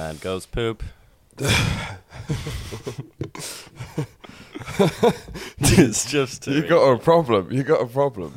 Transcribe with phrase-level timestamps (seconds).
[0.00, 0.82] man goes poop.
[5.58, 7.52] it's just You got a problem.
[7.52, 8.32] You got a problem.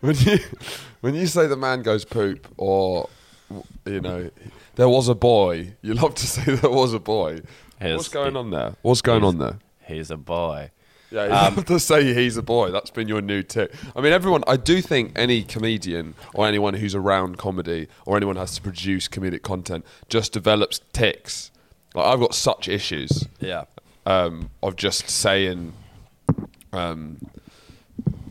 [0.00, 0.38] when you
[1.00, 3.08] when you say the man goes poop, or
[3.84, 4.30] you know,
[4.76, 5.72] there was a boy.
[5.82, 7.40] You love to say there was a boy.
[7.80, 8.76] Here's What's going on there?
[8.82, 9.58] What's going on there?
[9.86, 10.70] He's a boy.
[11.10, 12.70] Yeah, you Um, love to say he's a boy.
[12.70, 13.72] That's been your new tick.
[13.94, 14.42] I mean, everyone.
[14.46, 18.62] I do think any comedian or anyone who's around comedy or anyone who has to
[18.62, 21.50] produce comedic content just develops ticks.
[21.94, 23.26] Like I've got such issues.
[23.40, 23.64] Yeah.
[24.04, 25.72] um, of just saying
[26.72, 27.18] um,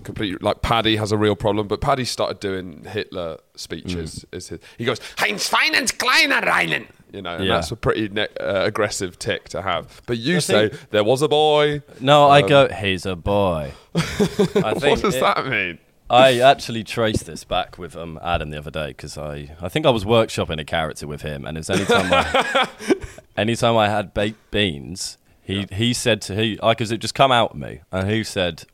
[0.03, 4.25] completely like Paddy has a real problem, but Paddy started doing Hitler speeches.
[4.31, 4.37] Mm.
[4.37, 7.55] Is his, he goes Heinz Feinens kleiner Reinen, you know, and Yeah.
[7.55, 10.01] that's a pretty ne- uh, aggressive tick to have.
[10.05, 11.81] But you I say think- there was a boy.
[11.99, 12.67] No, I go.
[12.67, 13.71] He's a boy.
[13.95, 15.79] I What think does it- that mean?
[16.07, 19.87] I actually traced this back with um, Adam the other day because I, I think
[19.87, 22.67] I was workshopping a character with him, and it was anytime I,
[23.37, 27.51] anytime I had baked beans, he he said to he because it just come out
[27.53, 28.65] of me, and he said,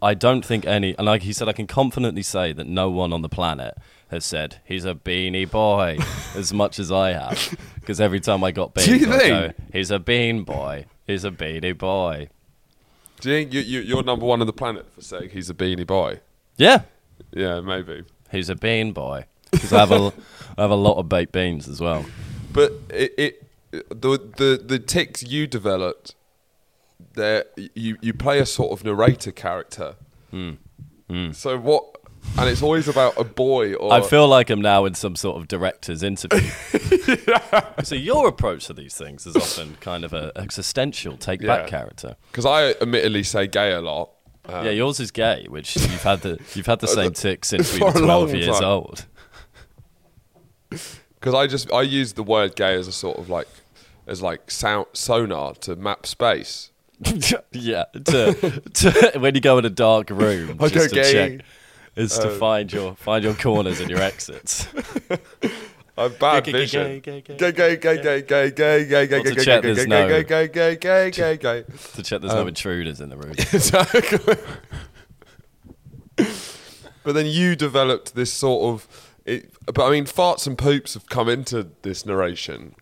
[0.00, 3.12] I don't think any, and like he said, I can confidently say that no one
[3.12, 3.76] on the planet
[4.10, 5.98] has said he's a beanie boy
[6.34, 9.98] as much as I have, because every time I got beans, I'd go, he's a
[9.98, 12.28] bean boy, he's a beanie boy.
[13.20, 15.54] Do you think you, you, you're number one on the planet for saying he's a
[15.54, 16.20] beanie boy?
[16.56, 16.82] Yeah,
[17.32, 18.04] Yeah, maybe.
[18.30, 19.24] he's a bean boy.
[19.50, 20.12] Because I have a,
[20.58, 22.04] I have a lot of baked beans as well.
[22.52, 26.14] But it, it the the the ticks you developed,
[27.14, 29.96] there you you play a sort of narrator character.
[30.30, 30.52] Hmm.
[31.08, 31.32] Hmm.
[31.32, 31.96] So what?
[32.36, 35.36] And it's always about a boy or I feel like I'm now in some sort
[35.40, 36.48] of director's interview.
[37.84, 41.68] So your approach to these things is often kind of a existential take back Yeah.
[41.68, 42.16] character.
[42.30, 44.10] because I admittedly say gay a lot.
[44.44, 47.72] Um, yeah, yours is gay, which you've had the you've had the same tick since
[47.78, 48.64] we were 12 years time.
[48.64, 49.06] old.
[50.70, 53.48] because I just I use the word gay as a sort of like
[54.06, 56.70] as like sound sonar to map space.
[57.52, 61.12] yeah, to, to when you go in a dark room, I just to gay.
[61.12, 61.46] check,
[61.98, 64.66] is to Uh, find your find your corners and your exits.
[65.96, 67.00] I have bad Gay, gay, vision.
[67.00, 69.78] gay, gay, Gay, gay, gay, gay, gay, gay, gay, gay, to gay, check gay, there's
[69.78, 71.64] gay, no- gay, gay, gay, gay, gay, gay.
[71.94, 73.32] to check there's no intruders in the room.
[73.38, 74.36] Exactly.
[77.04, 78.88] but then you developed this sort of.
[79.24, 82.74] It, but I mean, farts and poops have come into this narration.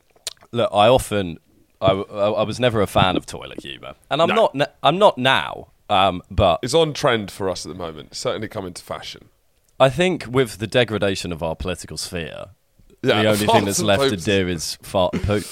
[0.53, 1.38] Look, I often,
[1.81, 4.50] I, I, I was never a fan of toilet humour, and I'm No.
[4.54, 4.75] not.
[4.83, 5.69] I'm not now.
[5.89, 8.09] Um, but It's on trend for us at the moment.
[8.11, 9.29] It's certainly come into fashion.
[9.79, 12.47] I think with the degradation of our political sphere,
[13.03, 15.45] Yeah, the only thing that's left to do is fart and poop.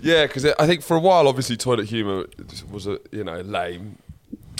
[0.00, 2.26] Yeah, because I think for a while, obviously, toilet humour
[2.70, 3.98] was a you know lame,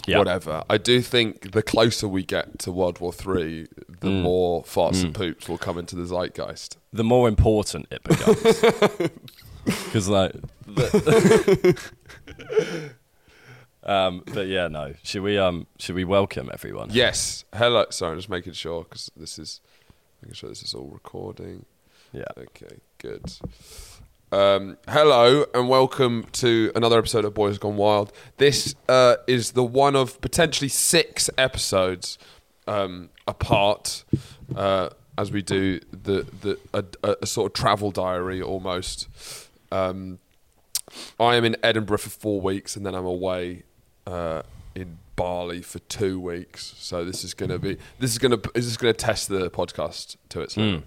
[0.07, 0.19] Yeah.
[0.19, 0.65] whatever.
[0.69, 3.69] I do think the closer we get to World War Three,
[4.01, 4.23] the Mm.
[4.23, 6.77] more farts and poops will come into the zeitgeist.
[6.93, 8.43] The more important it becomes,
[9.65, 10.33] because like.
[10.67, 11.79] The
[13.87, 14.95] um, but yeah, no.
[15.03, 16.89] Should we um should we welcome everyone?
[16.93, 17.45] Yes.
[17.55, 17.87] Hello.
[17.91, 19.61] Sorry, I'm just making sure because this is
[20.23, 21.65] making sure this is all recording.
[22.13, 22.25] Yeah.
[22.37, 23.33] Okay, good.
[24.33, 28.13] Um, hello and welcome to another episode of Boys Gone Wild.
[28.39, 32.19] This uh, is the one of potentially six episodes
[32.67, 34.05] um, apart
[34.57, 39.09] uh, as we do the the a, a, a sort of travel diary almost.
[39.71, 40.19] Um,
[41.21, 43.63] I am in Edinburgh for four weeks and then I'm away
[44.07, 44.43] uh,
[44.75, 46.75] in Bali for two weeks.
[46.77, 49.29] So this is going to be this is going to this is going to test
[49.29, 50.85] the podcast to its limit.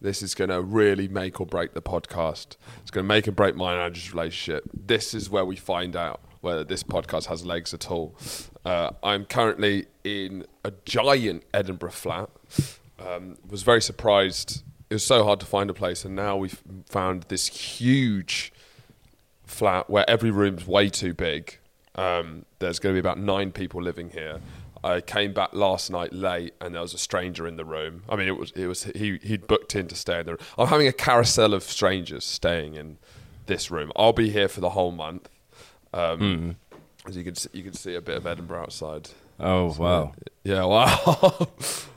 [0.00, 2.56] This is going to really make or break the podcast.
[2.82, 4.64] It's going to make and break my and Andrew's relationship.
[4.74, 8.14] This is where we find out whether this podcast has legs at all.
[8.64, 12.28] Uh, I'm currently in a giant Edinburgh flat.
[12.98, 14.62] Um, was very surprised.
[14.90, 18.52] It was so hard to find a place, and now we've found this huge
[19.44, 21.58] flat where every room's way too big.
[21.96, 24.40] Um, there's going to be about nine people living here.
[24.84, 28.02] I came back last night late, and there was a stranger in the room.
[28.08, 30.40] I mean, it was it was he he'd booked in to stay in the room.
[30.58, 32.98] I'm having a carousel of strangers staying in
[33.46, 33.90] this room.
[33.96, 35.28] I'll be here for the whole month.
[35.92, 36.56] Um,
[37.06, 39.10] As you can see, you can see a bit of Edinburgh outside.
[39.40, 40.12] Oh wow.
[40.44, 41.48] Yeah, wow.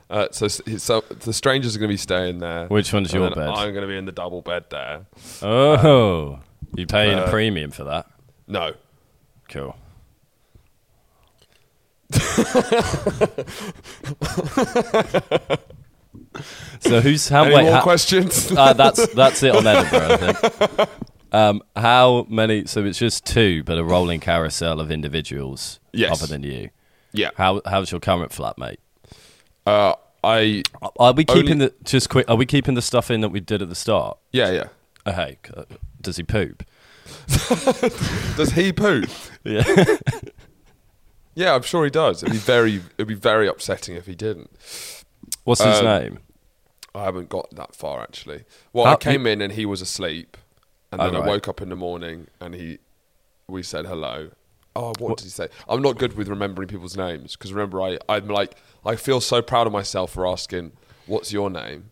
[0.08, 2.66] uh, so, so the strangers are going to be staying there.
[2.66, 3.48] Which one's your bed?
[3.48, 5.06] I'm going to be in the double bed there.
[5.42, 6.40] Oh,
[6.74, 8.10] you paying uh, a premium for that?
[8.48, 8.74] No,
[9.50, 9.76] Cool.
[16.80, 18.50] so who's how any wait, more how- questions?
[18.56, 20.88] uh, that's that's it on Edinburgh, I think.
[21.32, 22.66] Um, how many?
[22.66, 26.10] So it's just two, but a rolling carousel of individuals Yes.
[26.22, 26.70] other than you.
[27.12, 27.30] yeah.
[27.36, 28.78] How how's your current flatmate?
[29.66, 30.62] Uh, I
[30.98, 32.28] Are we keeping Only- the just quick?
[32.28, 34.18] Are we keeping the stuff in that we did at the start?
[34.32, 34.64] yeah yeah.
[35.06, 35.38] Oh, hey,
[36.00, 36.62] does he poop?
[38.36, 39.08] Does he poop?
[39.44, 39.62] Yeah.
[41.34, 42.22] Yeah, I'm sure he does.
[42.22, 44.50] It'd be very it'd be very upsetting if he didn't.
[45.44, 46.18] What's his Um, name?
[46.94, 48.44] I haven't got that far actually.
[48.72, 50.36] Well, I came in and he was asleep,
[50.90, 52.78] and Oh, then I woke up in the morning and he,
[53.46, 54.30] we said hello.
[54.74, 55.48] Oh, what, did he say?
[55.68, 59.40] I'm not good with remembering people's names because remember, I I'm like I feel so
[59.42, 60.72] proud of myself for asking
[61.06, 61.90] what's your name.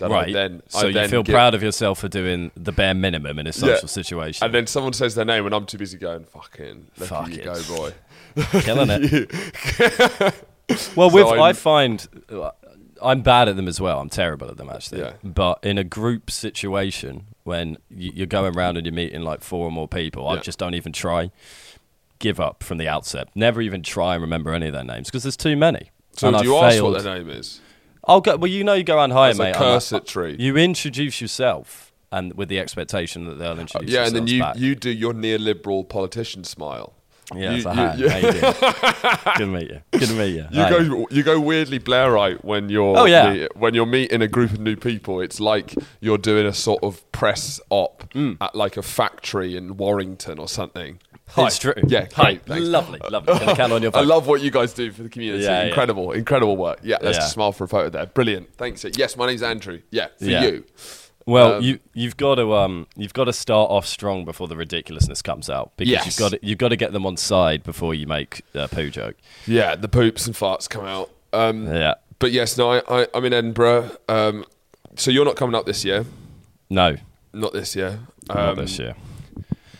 [0.00, 0.32] That I Right.
[0.32, 3.38] then so I you then feel give- proud of yourself for doing the bare minimum
[3.38, 3.86] in a social Yeah.
[3.86, 4.44] situation.
[4.44, 7.34] and then someone says their name and I'm too busy going fucking look Fuck you
[7.36, 7.44] it.
[7.44, 7.92] go boy.
[8.60, 9.30] Killing it.
[10.96, 12.06] well, with I'm- I find
[13.02, 13.98] I'm bad at them as well.
[14.00, 15.00] I'm terrible at them actually.
[15.00, 15.12] Yeah.
[15.24, 19.66] But in a group situation when you- you're going around and you're meeting like four
[19.66, 21.30] or more people, I just don't even try.
[22.18, 23.28] Give up from the outset.
[23.34, 25.90] Never even try and remember any of their names because there's too many.
[26.12, 26.92] So And do I you ask failed.
[26.92, 27.60] what their name is?
[28.10, 28.36] I'll go.
[28.36, 29.54] Well, you know, you go on higher, As a mate.
[29.56, 30.36] I'm like- cursory.
[30.38, 33.90] You introduce yourself, and with the expectation that they'll introduce.
[33.90, 34.58] yeah, and then you back.
[34.58, 36.92] you do your neoliberal politician smile.
[37.32, 38.00] Yeah, you- a you- hand.
[38.00, 38.42] you- How you doing?
[39.36, 39.80] Good to meet you.
[39.92, 40.46] Good to meet you.
[40.50, 40.70] You Hi.
[40.70, 43.32] go you go weirdly Blairite when you're Oh, yeah.
[43.32, 45.20] meet- when you're meeting a group of new people.
[45.20, 48.36] It's like you're doing a sort of press op Mm.
[48.40, 50.98] at like a factory in Warrington or something.
[51.38, 51.74] It's true.
[51.86, 52.34] Yeah, Hi.
[52.34, 52.62] great.
[52.62, 53.38] Lovely, lovely.
[53.38, 55.44] Can I count on your I love what you guys do for the community.
[55.44, 55.68] Yeah, yeah.
[55.68, 56.80] incredible, incredible work.
[56.82, 57.20] Yeah, let's Yeah.
[57.22, 58.06] just smile for a photo there.
[58.06, 58.54] Brilliant.
[58.56, 58.84] Thanks.
[58.96, 59.80] Yes, my name's Andrew.
[59.90, 60.64] Yeah, for you.
[61.26, 64.56] Well, Um, you you've got to um you've got to start off strong before the
[64.56, 66.06] ridiculousness comes out because Yes.
[66.06, 68.90] you've got to, you've got to get them on side before you make a poo
[68.90, 69.16] joke.
[69.46, 71.10] Yeah, the poops and farts come out.
[71.32, 71.94] Um, Yeah.
[72.18, 73.92] But yes, no, I, I, I'm in Edinburgh.
[74.08, 74.44] Um,
[74.96, 76.04] so you're not coming up this year.
[76.68, 76.96] No,
[77.32, 78.00] Not this year.
[78.28, 78.94] Um, not this year.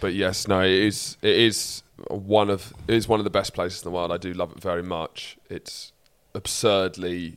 [0.01, 1.17] But yes, no, it is.
[1.23, 4.11] It is one of it is one of the best places in the world.
[4.13, 5.37] I do love it very much.
[5.49, 5.93] It's
[6.35, 7.37] absurdly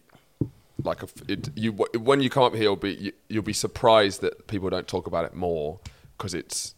[0.84, 4.22] like a, it, you when you come up here, you'll be you, you'll be surprised
[4.22, 5.80] that people don't talk about it more
[6.18, 6.76] because it's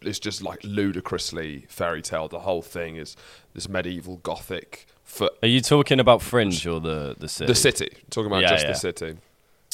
[0.00, 2.28] it's just like ludicrously fairy tale.
[2.28, 3.16] The whole thing is
[3.54, 4.86] this medieval gothic.
[5.02, 7.46] For Are you talking about Fringe or the the city?
[7.46, 8.72] the city, talking about Yeah, just yeah.
[8.72, 9.16] the city.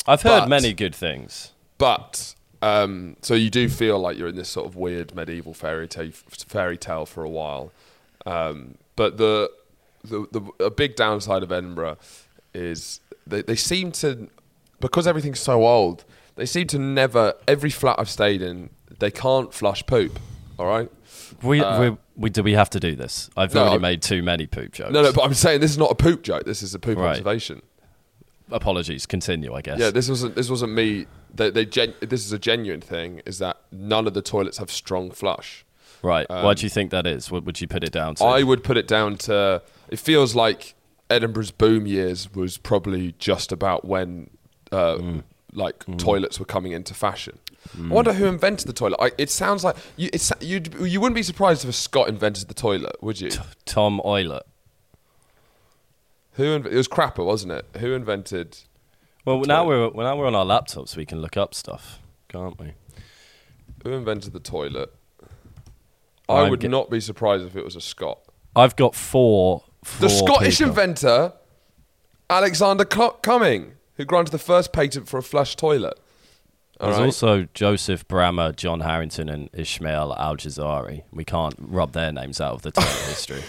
[0.06, 1.52] I've heard but- many good things.
[1.78, 5.88] But um, so you do feel like you're in this sort of weird medieval fairy
[5.88, 6.10] tale,
[6.46, 7.72] fairy tale for a while.
[8.26, 9.50] Um, but the,
[10.04, 11.96] the the a big downside of Edinburgh
[12.54, 14.28] is they they seem to
[14.80, 16.04] because everything's so old.
[16.36, 20.18] They seem to never every flat I've stayed in they can't flush poop.
[20.58, 20.90] All right.
[21.42, 23.30] We, Uh, we, we do we have to do this?
[23.36, 24.92] I've No, already I- made too many poop jokes.
[24.92, 26.44] No, no, but I'm saying this is not a poop joke.
[26.44, 27.10] This is a poop Right.
[27.12, 27.62] observation.
[28.50, 29.06] Apologies.
[29.06, 29.78] Continue, I guess.
[29.78, 31.06] Yeah, this wasn't this wasn't me.
[31.34, 33.22] They, they gen- this is a genuine thing.
[33.26, 35.64] Is that none of the toilets have strong flush.
[36.02, 36.26] right.
[36.30, 37.30] um, Why do you think that is?
[37.30, 38.24] What would you put it down to?
[38.24, 39.62] I would put it down to.
[39.88, 40.74] It feels like
[41.08, 44.30] Edinburgh's boom years was probably just about when,
[44.72, 45.22] uh, Mm.
[45.52, 47.38] like toilets were coming into fashion.
[47.78, 48.98] I wonder who invented the toilet.
[49.00, 50.08] I, it sounds like you.
[50.12, 50.62] It's you.
[50.80, 53.30] You wouldn't be surprised if a Scot invented the toilet, would you?
[53.66, 54.44] Tom Eilert.
[56.34, 56.44] Who?
[56.58, 57.66] Inv- it was Crapper, wasn't it?
[57.80, 58.58] Who invented?
[59.38, 60.96] Well, now we're well, now we're on our laptops.
[60.96, 62.72] We can look up stuff, can't we?
[63.84, 64.94] Who invented the toilet?
[66.28, 68.20] I'm would not be surprised if it was a Scot.
[68.54, 69.64] I've got four.
[69.82, 70.70] four The Scottish people.
[70.70, 71.32] inventor,
[72.28, 75.98] Alexander Cl- Cumming, who granted the first patent for a flush toilet.
[76.80, 77.06] All There's right?
[77.06, 81.02] also Joseph Bramah, John Harington, and Ishmael Al Jazari.
[81.12, 83.42] We can't rub their names out of the toilet history.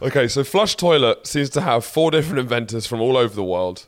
[0.00, 3.86] Okay, so flush toilet seems to have four different inventors from all over the world.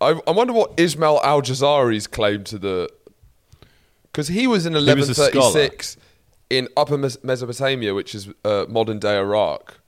[0.00, 2.88] I, I wonder what Ismail Al Jazari's claim to the.
[4.04, 5.96] Because he was in was 1136
[6.50, 9.78] in Upper Mesopotamia, which is uh, modern day Iraq.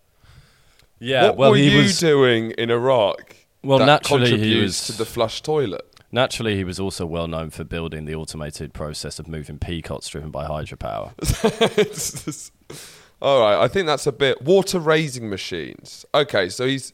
[0.99, 3.37] Yeah, what well, were he you was doing in Iraq?
[3.63, 5.87] Well, that naturally, he was- to the flush toilet.
[6.13, 10.31] naturally he was also well known for building the automated process of moving peacocks driven
[10.31, 11.13] by hydropower.
[11.77, 12.53] Just-
[13.23, 16.05] all right, I think that's a bit water raising machines.
[16.15, 16.93] Okay, so he's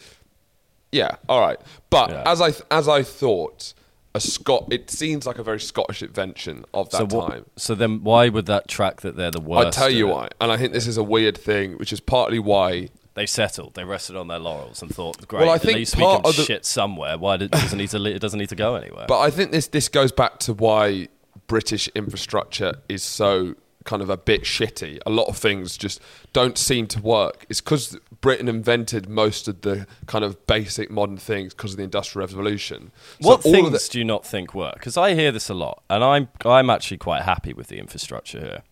[0.93, 1.59] yeah, all right.
[1.91, 2.23] But Yeah.
[2.27, 3.75] as I as I thought,
[4.15, 4.69] a Scot.
[4.71, 7.45] It seems like a very Scottish invention of that so what- time.
[7.57, 9.67] So then, why would that track that they're the worst?
[9.67, 10.15] I'll tell you at it?
[10.15, 12.89] why, and I think this is a weird thing, which is partly why.
[13.15, 13.73] They settled.
[13.75, 16.23] They rested on their laurels and thought, "Great, Well, I at think least we part
[16.25, 17.17] can of the- shit somewhere.
[17.17, 17.99] Why did, doesn't need to?
[17.99, 20.53] li- It doesn't need to go anywhere." But I think this this goes back to
[20.53, 21.09] why
[21.47, 23.55] British infrastructure is so
[23.87, 24.99] kind of a bit shitty.
[25.07, 26.01] A lot of things just
[26.35, 27.47] don't seem to work.
[27.49, 31.85] It's because Britain invented most of the kind of basic modern things because of the
[31.85, 32.93] Industrial Revolution.
[33.23, 34.75] So what things the- do you not think work?
[34.75, 38.41] Because I hear this a lot, and I'm I'm actually quite happy with the infrastructure
[38.41, 38.63] here.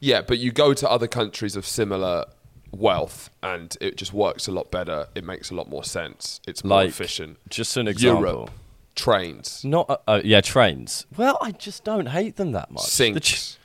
[0.00, 2.26] Yeah, but you go to other countries of similar
[2.72, 5.06] wealth, and it just works a lot better.
[5.14, 6.40] It makes a lot more sense.
[6.46, 7.38] It's more Like, efficient.
[7.48, 8.20] Just an example.
[8.22, 8.50] Europe,
[8.94, 11.06] trains, Not uh, uh, yeah, trains.
[11.16, 12.84] Well, I just don't hate them that much.
[12.84, 13.58] The sinks,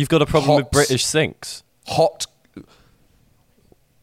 [0.00, 1.62] You've got a problem with British sinks.
[1.86, 2.26] hot.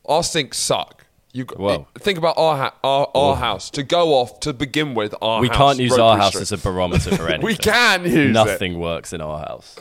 [0.05, 1.05] Our sinks suck.
[1.33, 1.87] You Whoa.
[1.97, 5.15] think about our ha- our, our house to go off to begin with.
[5.23, 7.41] Our we house, can't use our house as a barometer for anything.
[7.45, 8.31] We can use it.
[8.31, 9.75] Nothing works in our house.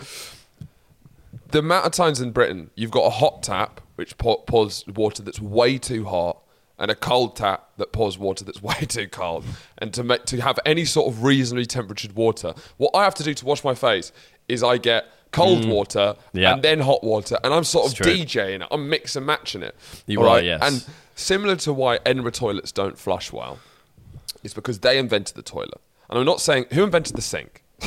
[1.51, 5.23] the amount of times in Britain you've got a hot tap which pour, pours water
[5.23, 6.39] that's way too hot
[6.79, 9.45] and a cold tap that pours water that's way too cold
[9.79, 13.23] and to make to have any sort of reasonably temperatured water what I have to
[13.23, 14.13] do to wash my face
[14.49, 16.41] is I get cold water Mm.
[16.41, 16.53] Yeah.
[16.55, 17.99] and then hot water and I'm sort of.
[18.07, 19.75] DJing it I'm mix and matching it
[20.07, 20.45] You are, right?
[20.45, 20.61] yes.
[20.63, 23.59] and similar to why Edinburgh toilets don't flush well
[24.43, 27.63] is because they invented the toilet and I'm not saying who invented the sink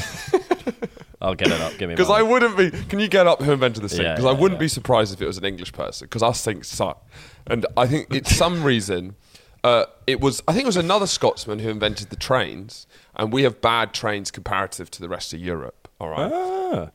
[1.22, 1.74] I'll get it up.
[1.78, 1.96] Give me.
[1.96, 2.72] because I wouldn't be.
[2.72, 4.04] Can you get up who invented the sink?
[4.04, 4.66] Yeah, Because I wouldn't yeah.
[4.66, 6.06] be surprised if it was an English person.
[6.06, 7.06] Because our sinks suck,
[7.48, 9.16] and I think it's some reason.
[9.62, 10.42] Uh, it was.
[10.48, 14.32] I think it was another Scotsman who invented the trains, and we have bad trains
[14.32, 15.90] comparative to the rest of Europe.
[16.00, 16.32] All right.
[16.34, 16.90] Ah,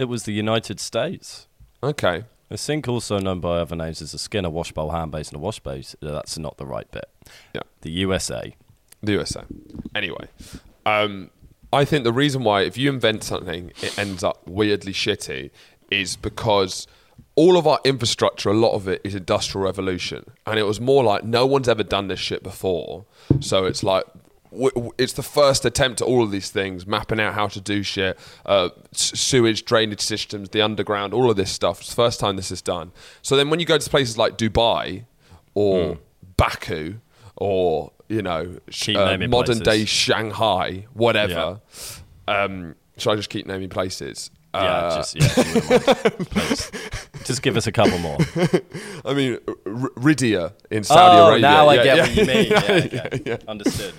[0.00, 1.46] it was the United States.
[1.82, 2.24] Okay.
[2.48, 5.28] A sink, also known by other names as a skin, a wash bowl, hand base,
[5.28, 5.94] and a wash base.
[6.00, 7.04] That's not the right bit.
[7.54, 7.62] Yeah.
[7.82, 8.56] The USA.
[9.02, 9.44] The USA.
[9.94, 10.28] Anyway,
[10.86, 11.30] um,
[11.70, 15.50] I think the reason why if you invent something it ends up weirdly shitty
[15.90, 16.86] is because
[17.36, 21.04] all of our infrastructure, a lot of it is industrial revolution, and it was more
[21.04, 23.04] like no one's ever done this shit before,
[23.40, 24.04] so it's like.
[24.50, 27.60] W- w- It's the first attempt at all of these things, mapping out how to
[27.60, 31.80] do shit, uh, sewage, drainage systems, the underground, all of this stuff.
[31.80, 32.92] It's the first time this is done.
[33.22, 35.04] So then, when you go to places like Dubai
[35.54, 35.98] or
[36.36, 36.94] Baku
[37.36, 39.60] or you know uh, modern places.
[39.60, 41.60] day Shanghai, whatever.
[42.28, 44.30] Um, should I just keep naming places?
[44.54, 45.24] Yeah, Uh, just yeah.
[45.36, 46.70] if you wouldn't mind.
[47.24, 48.16] Just give us a couple more.
[49.04, 49.90] I mean, R-
[50.70, 51.40] in Saudi oh, Arabia.
[51.42, 52.46] now I Yeah, get yeah, what you mean.
[52.50, 53.22] Yeah, yeah, okay.
[53.26, 53.36] yeah.
[53.46, 53.94] Understood.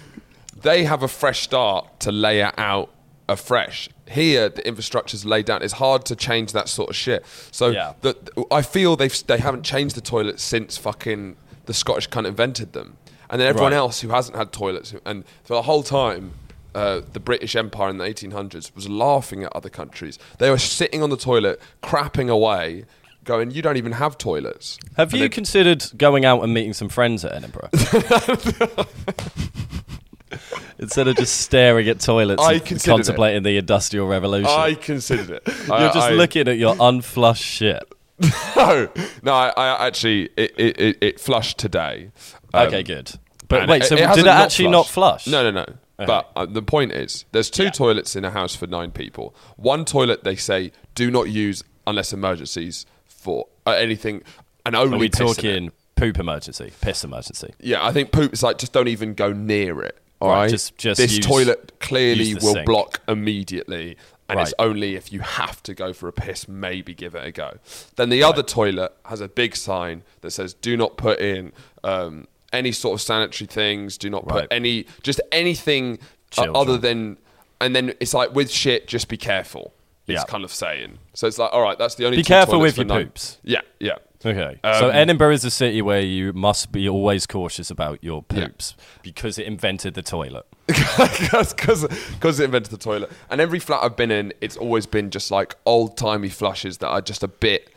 [0.61, 2.89] They have a fresh start to lay it out
[3.29, 3.89] afresh.
[4.09, 5.61] Here, the infrastructure's laid down.
[5.63, 7.25] It's hard to change that sort of shit.
[7.51, 7.93] So, Yeah.
[8.01, 8.15] the,
[8.51, 12.97] I feel they've they haven't changed the toilets since fucking the Scottish cunt invented them,
[13.29, 13.77] and then everyone Right.
[13.77, 16.33] else who hasn't had toilets, and for the whole time.
[16.73, 20.17] Uh, the British Empire in the 1800s was laughing at other countries.
[20.37, 22.85] They were sitting on the toilet, crapping away,
[23.25, 26.71] going, "You don't even have toilets." Have And you they- considered going out and meeting
[26.73, 27.67] some friends at Edinburgh?
[30.79, 32.97] Instead of just staring at toilets I and considered it.
[32.97, 34.49] contemplating the Industrial Revolution.
[34.49, 35.43] I considered it.
[35.67, 37.83] You're just looking at your unflushed shit.
[38.55, 38.87] No,
[39.23, 39.33] no.
[39.33, 42.11] I, I actually it, it, it, flushed today.
[42.53, 43.11] Um, Okay, good.
[43.47, 45.25] But wait, so did it actually not flush?
[45.25, 46.05] No, no, no.
[46.05, 49.35] But uh, the point is, there's two toilets in a house for nine people.
[49.57, 54.23] One toilet they say do not use unless emergencies for uh, anything,
[54.65, 55.33] and only Are we piss in it.
[55.33, 57.53] talking poop emergency, piss emergency?
[57.59, 59.97] Yeah, I think poop is like just don't even go near it.
[60.21, 62.65] All Right, right, just- just this use- toilet clearly will sink.
[62.65, 63.97] block immediately,
[64.29, 67.31] and it's only if you have to go for a piss, maybe give it a
[67.31, 67.57] go.
[67.95, 71.51] Then the other toilet has a big sign that says "Do not put in
[71.83, 73.97] um, any sort of sanitary things.
[73.97, 74.41] Do not Right.
[74.41, 76.05] put any just anything uh,
[76.45, 76.55] Children.
[76.55, 77.17] other than."
[77.59, 79.73] And then it's like with shit, just be careful.
[80.07, 80.23] It's Yeah.
[80.25, 80.97] kind of saying.
[81.13, 82.17] So it's like, all right, that's the only.
[82.17, 83.37] Be careful with your nine- poops.
[83.43, 83.97] Yeah, yeah.
[84.25, 84.59] Okay.
[84.63, 88.47] Um, so Edinburgh is a city where you must be always cautious about your Yeah.
[88.47, 90.45] poops because it invented the toilet.
[90.67, 93.11] because it invented the toilet.
[93.29, 96.87] And every flat I've been in, it's always been just like old timey flushes that
[96.87, 97.71] are just a bit.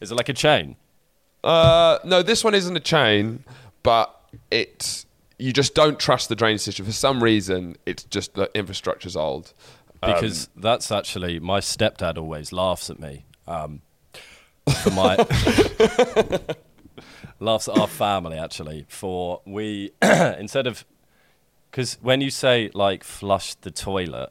[0.00, 0.76] Is it like a chain?
[1.42, 3.44] Uh, no, this one isn't a chain,
[3.82, 4.14] but
[4.50, 5.06] it's
[5.38, 7.76] you just don't trust the drainage system for some reason.
[7.86, 9.52] It's just the infrastructure's old.
[10.02, 13.24] Um, Because that's actually my stepdad always laughs at me.
[13.46, 13.82] Um,
[14.70, 15.16] for my
[17.40, 20.84] laughs at our family actually for we instead of
[21.70, 24.30] because when you say like flush the toilet,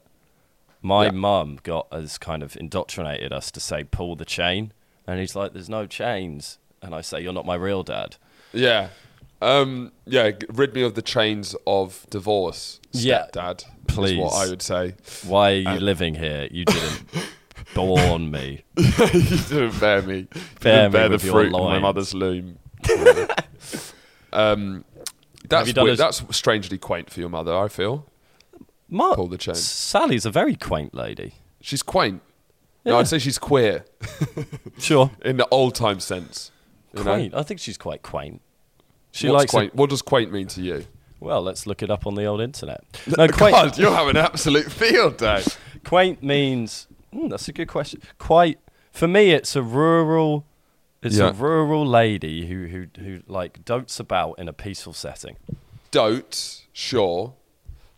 [0.82, 1.10] my Yeah.
[1.12, 4.72] mum got us kind of indoctrinated us to say pull the chain,
[5.06, 8.16] and he's like, "There's no chains," and I say, "You're not my real dad."
[8.52, 8.88] yeah,
[9.40, 10.32] um, yeah.
[10.48, 13.64] Rid me of the chains of divorce, Yeah, stepdad.
[13.86, 14.12] please.
[14.12, 14.94] is what I would say.
[15.26, 16.48] Why are you Um, living here?
[16.50, 17.02] You didn't
[17.74, 18.64] born me.
[18.76, 20.18] you didn't bear me.
[20.34, 22.58] You Bear didn't me bear the with your fruit in my mother's loom.
[24.32, 24.84] um,
[25.48, 27.56] that's you done weird- a- that's strangely quaint for your mother.
[27.56, 28.06] I feel
[28.88, 29.54] Ma- Pull the chain.
[29.54, 31.34] Sally's a very quaint lady.
[31.60, 32.22] she's quaint.
[32.84, 32.98] No, Yeah.
[33.00, 33.84] I'd say she's queer
[34.78, 35.10] Sure.
[35.24, 36.50] in the old time sense.
[36.94, 37.12] You know?
[37.14, 37.34] Quaint.
[37.34, 38.40] I think she's quite quaint.
[39.10, 39.50] She What's likes.
[39.50, 39.74] quaint?
[39.74, 40.86] what does quaint mean to you?
[41.20, 42.84] well, let's look it up on the old internet.
[43.16, 43.52] No, quaint.
[43.54, 45.42] God, you're having an absolute field day.
[45.84, 46.86] Quaint means.
[47.12, 48.00] Hmm, that's a good question.
[48.18, 48.58] Quite.
[48.92, 50.44] For me, it's a rural,
[51.02, 51.28] It's Yeah.
[51.28, 55.36] a rural lady who, who who like dotes about in a peaceful setting.
[55.92, 57.34] Dotes, sure,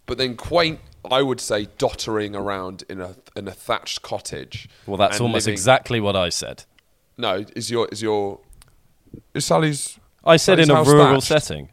[0.07, 0.81] but then quaint.
[1.11, 4.69] I would say dottering around in a in a thatched cottage.
[4.87, 6.64] Well, that's almost living- exactly what I said.
[7.17, 8.40] No, is your is your
[9.35, 9.99] is Sally's?
[10.23, 11.26] I said Sally's in a rural thatched?
[11.47, 11.71] setting.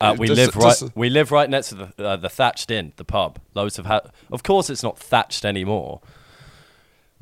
[0.00, 0.92] Uh, we Does- live does- right.
[0.96, 3.38] We live right next to the uh, the thatched inn, the pub.
[3.54, 6.00] Loads of ha- Of course, it's not thatched anymore.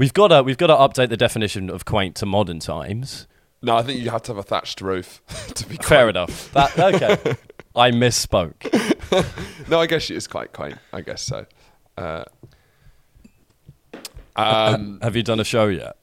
[0.00, 3.28] We've got to we've got to update the definition of quaint to modern times.
[3.60, 5.20] No, I think you have to have a thatched roof
[5.54, 6.50] to be Fair enough.
[6.54, 7.36] That, okay,
[7.76, 9.68] I misspoke.
[9.68, 10.78] No, I guess she is quite quaint.
[10.94, 11.44] I guess so.
[11.98, 12.24] Uh,
[14.36, 15.98] um, Have you done a show yet?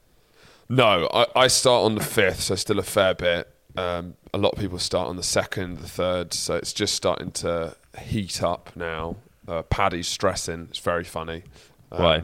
[0.68, 3.52] no, I, I start on the fifth, so still a fair bit.
[3.76, 7.32] Um, a lot of people start on the second, the third, so it's just starting
[7.32, 9.16] to heat up now.
[9.48, 11.42] Uh, Paddy's stressing; it's very funny.
[11.90, 12.22] Um, Why?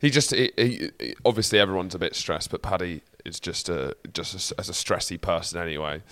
[0.00, 3.96] He just he, he, he- obviously everyone's a bit stressed, but Paddy is just a
[4.12, 6.02] just a as a stressy person anyway.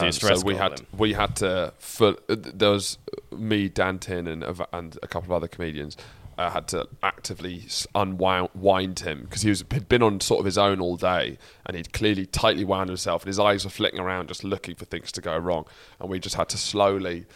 [0.00, 0.84] Um, he a stress so we had golem?
[0.98, 2.98] we had to full, uh, there was
[3.32, 5.96] me, Dan Tin, and and a couple of other comedians.
[6.38, 10.56] uh, had to actively unwind him because he was had been on sort of his
[10.58, 14.28] own all day, and he'd clearly tightly wound himself, and his eyes were flicking around,
[14.28, 15.64] just looking for things to go wrong,
[16.00, 17.26] and we just had to slowly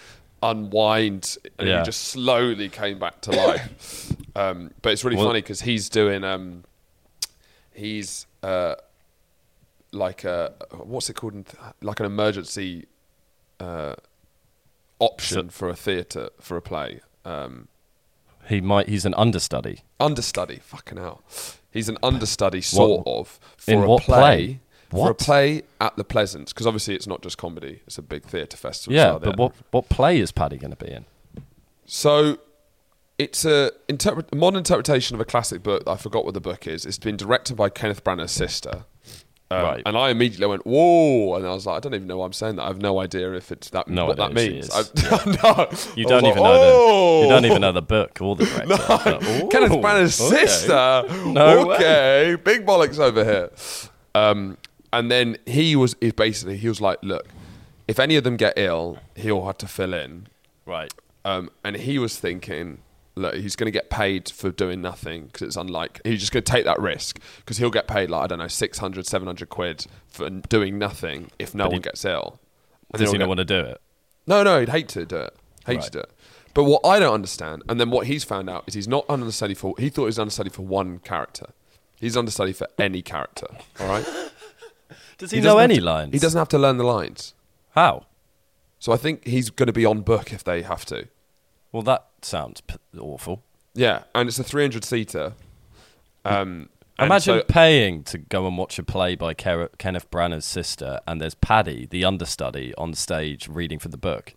[0.45, 1.79] unwind, and Yeah.
[1.81, 4.13] he just slowly came back to life.
[4.37, 6.65] um, but it's really Well- funny because he's doing um,
[7.73, 8.75] he's uh,
[9.93, 11.35] like a what's it called?
[11.35, 12.87] in th- Like an emergency
[13.61, 13.95] uh,
[14.99, 17.01] option for a theatre for a play.
[17.25, 17.69] Um,
[18.49, 18.89] He might.
[18.89, 19.81] He's an understudy.
[19.99, 20.61] understudy.
[20.63, 21.23] Fucking hell.
[21.71, 24.61] He's an understudy, sort of, for in a what play.
[24.95, 25.05] Play?
[25.05, 28.25] For a play at the Pleasance, because obviously it's not just comedy; it's a big
[28.25, 28.95] theatre festival.
[28.95, 31.05] Yeah, but what what play is Paddy going to be in?
[31.87, 32.39] So
[33.19, 35.83] it's a interpret- modern interpretation of a classic book.
[35.87, 36.85] I forgot what the book is.
[36.85, 38.85] It's been directed by Kenneth Branagh's sister.
[39.51, 39.83] Um, Right.
[39.87, 41.35] And I immediately went, whoa.
[41.37, 42.63] And I was like, I don't even know why I'm saying that.
[42.63, 44.71] I have no idea if it's that, No what that idea who she means.
[44.73, 45.71] I, no.
[45.95, 46.73] You don't even like, know the.
[46.73, 48.67] "Oh." You don't even know the book or the director.
[48.89, 50.47] But- Kenneth Branagh's okay.
[50.47, 51.05] sister.
[51.27, 51.77] No way.
[51.77, 53.51] okay, big bollocks over here.
[54.15, 54.57] Um,
[54.99, 57.27] and then he was he basically he was like, look,
[57.89, 60.29] if any of them get ill, he'll have to fill in.
[60.67, 60.93] Right.
[61.25, 62.79] Um, and he was thinking,
[63.15, 66.45] look, he's going to get paid for doing nothing because it's unlike he's just going
[66.45, 69.87] to take that risk because he'll get paid like I don't know 600, 700 quid
[70.07, 72.41] for doing nothing if no But one he- gets ill.
[72.93, 73.81] And Does he not want to do it?
[74.27, 75.35] no, no, he'd hate to do it.
[75.67, 75.85] Hate Right.
[75.85, 76.11] to do it.
[76.55, 79.55] But what I don't understand, and then what he's found out is he's not understudy
[79.55, 79.75] for.
[79.79, 81.47] He thought he was understudy for one character.
[81.99, 83.49] He's understudy for any character.
[83.81, 84.07] All right.
[85.19, 86.13] Does he, He know any to- lines?
[86.13, 87.35] He doesn't have to learn the lines.
[87.71, 88.07] How?
[88.79, 91.09] So I think he's going to be on book if they have to.
[91.73, 93.43] Well, that sounds p- awful.
[93.75, 95.33] Yeah, and it's a 300 seater.
[96.25, 101.01] Um, Imagine so- paying to go and watch a play by Ker- Kenneth Branagh's sister,
[101.09, 104.35] and there's Paddy, the understudy, on stage reading from the book.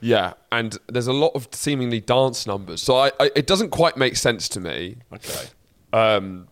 [0.00, 2.82] Yeah, and there's a lot of seemingly dance numbers.
[2.82, 4.96] So I, I it doesn't quite make sense to me.
[5.12, 5.46] Okay.
[5.92, 6.48] Um,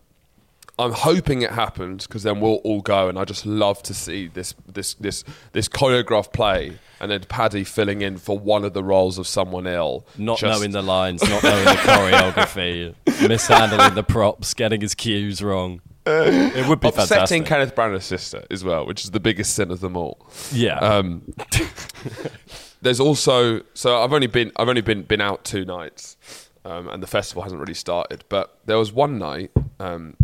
[0.79, 4.27] I'm hoping it happens because then we'll all go, and I just love to see
[4.27, 8.83] this this this this choreographed play, and then Paddy filling in for one of the
[8.83, 12.95] roles of someone ill, Not Just- knowing the lines, not knowing the choreography,
[13.27, 15.81] mishandling the props, getting his cues wrong.
[16.05, 17.07] It would be upsetting
[17.43, 17.45] fantastic.
[17.45, 20.25] Kenneth Branagh's sister as well, which is the biggest sin of them all.
[20.51, 20.79] yeah.
[20.79, 21.21] Um,
[22.81, 26.17] there's also so I've only been I've only been been out two nights,
[26.65, 28.23] um, and the festival hasn't really started.
[28.29, 29.51] But there was one night.
[29.79, 30.15] Um,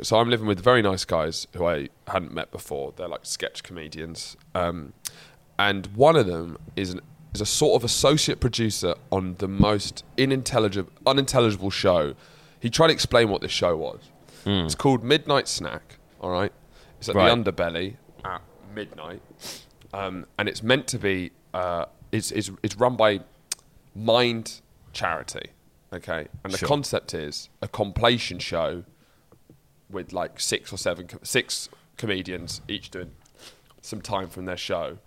[0.00, 2.92] so I'm living with very nice guys who I hadn't met before.
[2.96, 4.92] They're like sketch comedians, um,
[5.58, 7.00] and one of them is an,
[7.34, 12.14] is a sort of associate producer on the most unintelligible unintelligible show.
[12.60, 14.00] He tried to explain what this show was.
[14.44, 15.98] It's called Midnight Snack.
[16.20, 16.52] All right,
[16.98, 17.28] it's at Right.
[17.44, 18.40] the Underbelly at
[18.74, 19.20] midnight
[19.92, 23.20] um, and it's meant to be uh, it's, it's, it's run by
[23.94, 24.60] Mind
[24.92, 25.50] Charity,
[25.92, 26.68] okay, and the Sure.
[26.68, 28.84] concept is a compilation show
[29.92, 33.12] with like six or seven six comedians each doing
[33.80, 34.98] some time from their show.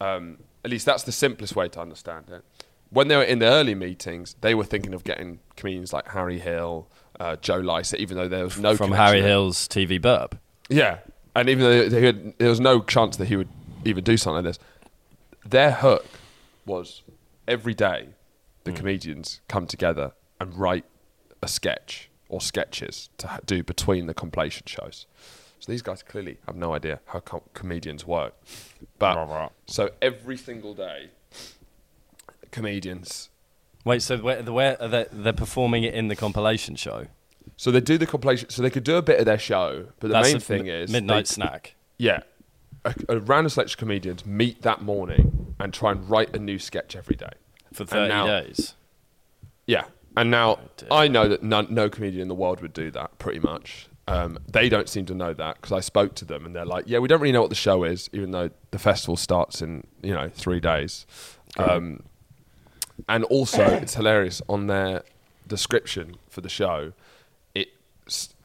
[0.00, 2.44] Um, at least that's the simplest way to understand it.
[2.90, 6.38] When they were in the early meetings, they were thinking of getting comedians like Harry
[6.38, 6.88] Hill,
[7.20, 9.30] uh, Joe Lycett, even though there was no From Harry there.
[9.30, 10.38] Hill's TV burp.
[10.68, 10.98] Yeah,
[11.36, 13.48] and even though had, there was no chance that he would
[13.84, 14.58] even do something like this,
[15.44, 16.06] their hook
[16.64, 17.02] was
[17.46, 18.08] every day
[18.64, 20.84] the comedians come together and write
[21.42, 25.06] a sketch or sketches to do between the compilation shows.
[25.60, 28.34] So these guys clearly have no idea how com- comedians work,
[28.98, 31.10] but so every single day,
[32.50, 33.30] comedians.
[33.84, 37.06] Wait, so where, where are they, they're performing it in the compilation show?
[37.56, 38.50] So they do the compilation.
[38.50, 40.62] So they could do a bit of their show, but the That's main a thing
[40.64, 41.74] mi- is midnight they- snack.
[41.98, 42.20] Yeah,
[42.84, 46.58] a, a random selection of comedians meet that morning and try and write a new
[46.58, 47.30] sketch every day.
[47.72, 48.74] For 30 now- days.
[49.66, 49.84] Yeah,
[50.16, 50.88] and now dear.
[50.90, 53.18] I know that none, no comedian in the world would do that.
[53.18, 56.54] Pretty much, um, they don't seem to know that because I spoke to them and
[56.54, 59.16] they're like, "Yeah, we don't really know what the show is, even though the festival
[59.16, 61.06] starts in you know three days."
[61.58, 62.02] Um,
[63.08, 65.02] and also, it's hilarious on their
[65.46, 66.92] description for the show.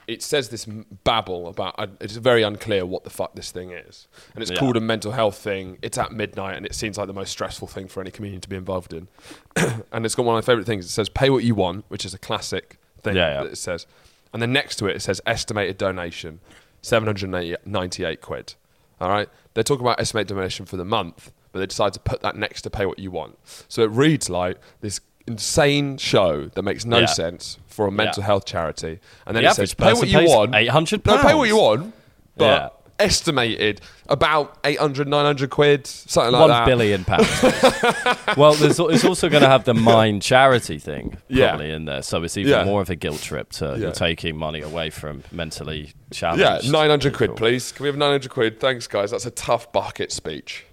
[0.09, 0.65] It says this
[1.03, 1.75] babble about.
[1.77, 4.57] Uh, it's very unclear what the fuck this thing is, and it's Yeah.
[4.59, 5.77] called a mental health thing.
[5.81, 8.49] It's at midnight, and it seems like the most stressful thing for any comedian to
[8.49, 9.07] be involved in.
[9.91, 10.85] and it's got one of my favorite things.
[10.85, 13.43] It says "pay what you want," which is a classic thing Yeah, yeah.
[13.43, 13.85] that it says,
[14.33, 16.39] and then next to it it says estimated donation,
[16.81, 18.55] seven hundred ninety-eight quid.
[18.99, 22.21] All right, they're talking about estimated donation for the month, but they decide to put
[22.21, 23.37] that next to pay what you want.
[23.67, 27.05] So it reads like this insane show that makes no Yeah.
[27.05, 28.25] sense for a mental Yeah.
[28.25, 30.51] health charity, and then The it says pay what you want.
[30.53, 31.93] £800 No, pay what you want,
[32.35, 32.69] but Yeah.
[33.05, 36.65] estimated about 800, 900 quid, something like One that.
[36.65, 37.29] billion pounds.
[38.37, 41.51] well, there's, it's also going to have the Mind charity thing Yeah.
[41.51, 42.65] probably in there, so it's even Yeah.
[42.65, 43.75] more of a guilt trip to Yeah.
[43.77, 46.65] you're taking money away from mentally challenged.
[46.65, 47.71] Yeah, 900 quid, please.
[47.71, 48.59] Can we have 900 quid?
[48.59, 49.11] Thanks, guys.
[49.11, 50.65] That's a tough bucket speech.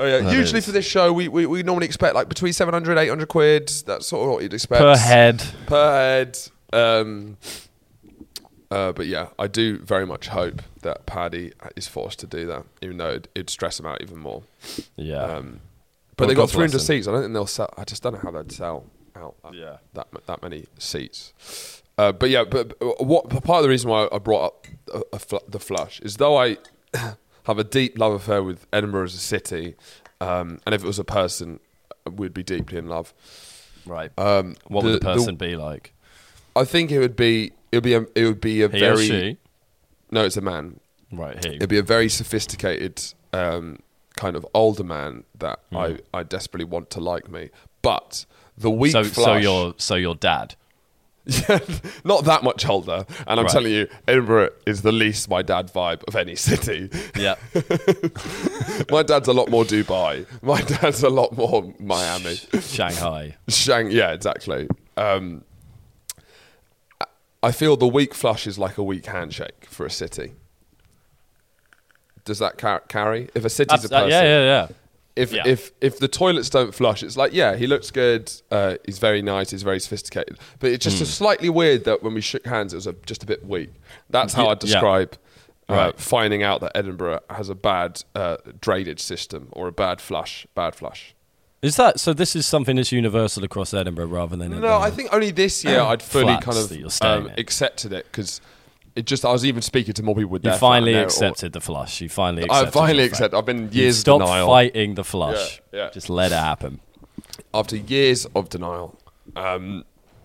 [0.00, 0.18] Oh, yeah.
[0.20, 0.66] That Usually is.
[0.66, 3.68] for this show, we, we, we normally expect like between 700 800 quid.
[3.86, 4.80] That's sort of what you'd expect.
[4.80, 5.42] per head.
[5.66, 6.38] Per head.
[6.72, 7.36] Um,
[8.70, 12.64] uh, but yeah, I do very much hope that Paddy is forced to do that,
[12.82, 14.42] even though it'd, it'd stress him out even more.
[14.96, 15.60] Yeah, Um,
[16.16, 17.08] but Well, they got God bless 300 seats.
[17.08, 17.72] I don't think they'll sell.
[17.76, 18.84] I just don't know how they'd sell
[19.16, 19.76] out that, Yeah.
[19.94, 21.82] that, that many seats.
[21.98, 25.02] Uh, but yeah, but but what part of the reason why I brought up a,
[25.14, 26.56] a fl- the flush is though I
[27.44, 29.74] have a deep love affair with Edinburgh as a city,
[30.20, 31.60] um, and if it was a person,
[32.10, 33.12] we'd be deeply in love.
[33.86, 34.10] right.
[34.18, 35.94] Um, what would the person be like?
[36.56, 39.38] I think it would be it would be a, it would be a He very
[40.10, 40.80] no, it's a man.
[41.12, 41.54] Right, he.
[41.56, 43.78] It'd be a very sophisticated um,
[44.16, 45.76] kind of older man that Hmm.
[45.76, 47.50] I, I desperately want to like me.
[47.82, 48.26] But
[48.58, 50.54] the weak So, flush, so your so your dad.
[52.04, 53.52] not that much older, and I'm Right.
[53.52, 56.90] telling you, Edinburgh is the least my dad vibe of any city.
[57.16, 57.36] Yeah,
[58.90, 60.26] my dad's a lot more Dubai.
[60.42, 62.36] My dad's a lot more Miami.
[62.60, 63.36] Shanghai.
[63.48, 64.68] Shang, yeah, exactly.
[64.96, 65.44] Um,
[67.42, 70.32] I- feel the weak flush is like a weak handshake for a city.
[72.24, 73.28] Does that car- carry?
[73.34, 74.68] If a city's a Abs- uh, person, yeah, yeah, yeah.
[75.20, 75.42] If Yeah.
[75.46, 78.30] if if the toilets don't flush, it's like yeah, he looks good.
[78.50, 79.50] Uh, he's very nice.
[79.50, 80.38] He's very sophisticated.
[80.58, 83.22] But it's just a slightly weird that when we shook hands, it was a, just
[83.22, 83.70] a bit weak.
[84.08, 85.16] That's how Yeah, I describe
[85.68, 86.00] uh, Right.
[86.00, 90.46] finding out that Edinburgh has a bad uh, drainage system or a bad flush.
[90.54, 91.14] Bad flush.
[91.62, 92.12] Is that so?
[92.14, 95.80] This is something that's universal across Edinburgh rather than No, I think only this year
[95.80, 98.40] I'd fully kind of um, accepted it because
[98.96, 101.52] it just I was even speaking to more people with you finally there, or- accepted
[101.52, 102.00] the flush.
[102.00, 103.34] You finally I finally accept.
[103.34, 104.46] I've been You years of stopped denial.
[104.46, 105.60] fighting the flush.
[105.72, 105.90] Yeah, yeah.
[105.90, 106.80] Just let it happen.
[107.54, 108.98] after years of denial.
[109.36, 109.84] Um,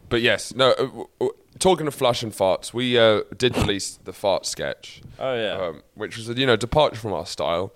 [0.09, 0.71] but yes, no.
[0.71, 5.01] Uh, w- w- talking of flush and farts, we uh, did release the fart sketch.
[5.19, 5.51] Oh, yeah.
[5.67, 7.71] um, which was a you know departure from our style,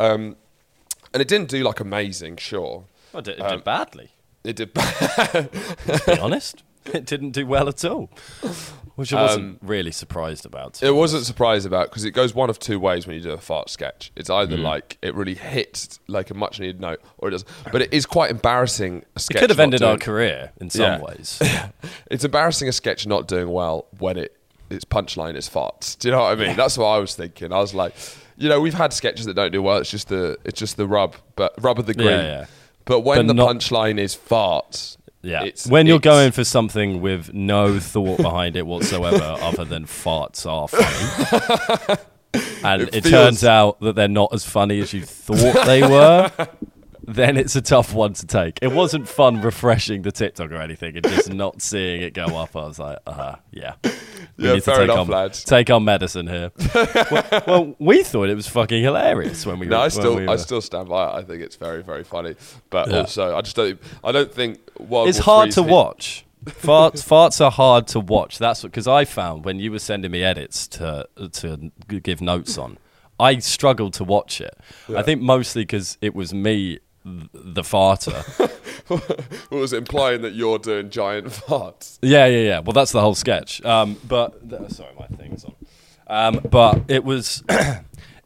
[0.00, 0.36] um,
[1.12, 2.36] and it didn't do like amazing.
[2.38, 4.10] Sure, Well, it did, it Um, did badly.
[4.44, 4.74] it did.
[4.76, 6.62] To be honest,
[6.94, 8.10] it didn't do well at all,
[8.96, 10.82] which I wasn't really surprised about.
[10.82, 13.30] Um, It wasn't surprised about because it goes one of two ways when you do
[13.30, 14.12] a fart sketch.
[14.16, 14.62] It's either Hmm.
[14.62, 17.48] like it really hits like a much needed note, or it doesn't.
[17.70, 18.98] But it is quite embarrassing.
[18.98, 21.00] A It sketch could have not ended our doing- career in some Yeah.
[21.00, 21.40] ways.
[22.10, 24.36] It's embarrassing a sketch not doing well when it
[24.70, 25.98] its punchline is farts.
[25.98, 26.56] Do you know what I mean?
[26.56, 27.52] That's what I was thinking.
[27.52, 27.94] I was like,
[28.38, 29.76] you know, we've had sketches that don't do well.
[29.78, 32.08] It's just the it's just the rub, but rub of the green.
[32.08, 32.46] Yeah, yeah.
[32.86, 35.44] But when But the not- punchline is farts, Yeah.
[35.44, 39.84] it's, when you're it's- going for something with no thought behind it whatsoever, other than
[39.86, 41.98] farts are funny,
[42.64, 45.82] and It it, feels- turns out that they're not as funny as you thought they
[45.82, 46.30] were,
[47.14, 48.58] then it's a tough one to take.
[48.62, 52.54] It wasn't fun refreshing the TikTok or anything, and just not seeing it go up.
[52.56, 53.74] I was like, uh huh, yeah.
[53.84, 53.90] We
[54.46, 55.44] Yeah, need to take enough, on, lads.
[55.44, 56.52] Take on medicine here.
[56.74, 59.66] well, well, we thought it was fucking hilarious when we.
[59.66, 61.14] No, were, I still, we I still stand by it.
[61.18, 62.34] I think it's very, very funny.
[62.70, 62.98] But Yeah.
[63.00, 66.24] also, I just don't, I don't think World it's War hard to hit- watch.
[66.44, 68.38] Farts, farts are hard to watch.
[68.38, 72.78] That's because I found when you were sending me edits to to give notes on,
[73.20, 74.56] I struggled to watch it.
[74.88, 78.22] I think mostly because it was me, the farter.
[78.88, 81.98] What was it implying that you're doing giant farts?
[82.02, 82.58] yeah, yeah, yeah.
[82.60, 83.64] Well, that's the whole sketch.
[83.64, 85.54] Um, but th- sorry, my thing's on.
[86.06, 87.42] Um, but it was.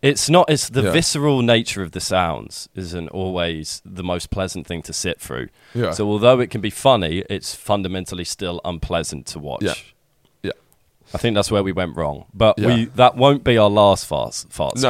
[0.03, 0.49] It's not.
[0.51, 0.91] It's the Yeah.
[0.93, 5.49] visceral nature of the sounds isn't always the most pleasant thing to sit through.
[5.75, 5.93] Yeah.
[5.93, 9.63] So although it can be funny, it's fundamentally still unpleasant to watch.
[9.63, 9.75] Yeah.
[10.43, 10.53] Yeah.
[11.15, 12.27] I think that's where we went wrong.
[12.35, 12.67] But Yeah.
[12.69, 14.81] we that won't be our last fast fart No,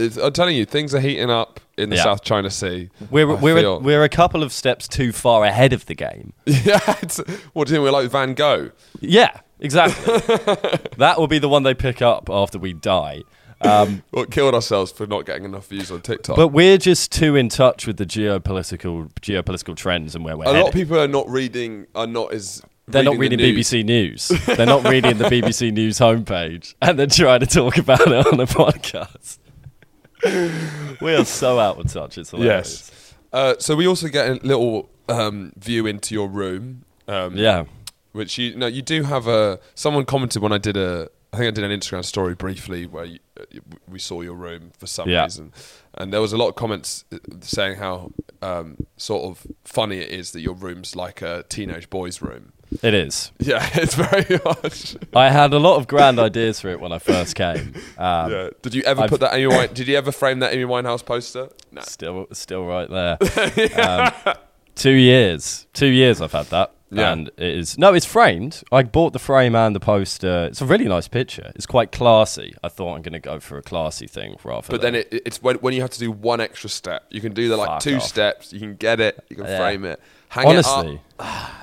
[0.00, 0.16] sketch.
[0.16, 0.26] no.
[0.26, 2.02] I'm telling you, things are heating up in the Yeah.
[2.04, 2.90] South China Sea.
[3.10, 6.32] We're I we're a, we're a couple of steps too far ahead of the game.
[6.46, 6.80] yeah.
[7.02, 7.18] It's,
[7.52, 7.84] what do you think?
[7.84, 8.70] We're like Van Gogh.
[9.00, 10.14] Yeah, exactly.
[10.98, 13.22] that will be the one they pick up after we die.
[13.60, 16.36] Um, What killed ourselves for not getting enough views on TikTok.
[16.36, 20.52] but we're just too in touch with the geopolitical geopolitical trends and where we're a
[20.52, 21.86] lot of people are not reading.
[21.94, 22.62] Are not as.
[22.86, 23.66] They're not the reading news.
[23.70, 24.28] BBC News.
[24.44, 28.38] They're not reading the BBC News homepage, and they're trying to talk about it on
[28.38, 29.38] a podcast.
[31.00, 32.18] We are so out of touch.
[32.18, 32.90] It's hilarious.
[32.92, 33.14] Yes.
[33.32, 36.84] Uh, so we also get a little um, view into your room.
[37.08, 37.64] Um, Yeah.
[38.12, 39.58] Which you know you do have a.
[39.74, 41.08] Someone commented when I did a.
[41.32, 43.44] I think I did an Instagram story briefly where you, uh,
[43.88, 45.24] we saw your room for some Yeah.
[45.24, 45.52] reason,
[45.94, 50.10] and there was a lot of comments uh, saying how um, sort of funny it
[50.10, 52.52] is that your room's like a teenage boy's room.
[52.82, 53.30] It is.
[53.38, 54.96] Yeah, it's very much.
[55.14, 57.74] I had a lot of grand ideas for it when I first came.
[57.96, 58.48] Um, yeah.
[58.62, 59.72] Did you ever I've- put that Amy Wine?
[59.72, 61.48] Did you ever frame that Amy Winehouse poster?
[61.70, 61.80] No.
[61.82, 63.16] Still, still right there.
[64.26, 64.34] um,
[64.74, 67.12] two years, two years I've had that, Yeah.
[67.12, 68.62] and it is no, it's framed.
[68.72, 70.46] I bought the frame and the poster.
[70.46, 71.52] It's a really nice picture.
[71.54, 72.54] It's quite classy.
[72.64, 74.66] I thought I'm going to go for a classy thing rather.
[74.68, 77.06] But than, then it, it's when, when you have to do one extra step.
[77.10, 78.02] You can do the like two off.
[78.02, 78.52] steps.
[78.52, 79.24] You can get it.
[79.30, 79.58] You can Yeah.
[79.58, 80.00] frame it.
[80.34, 81.00] Hang honestly.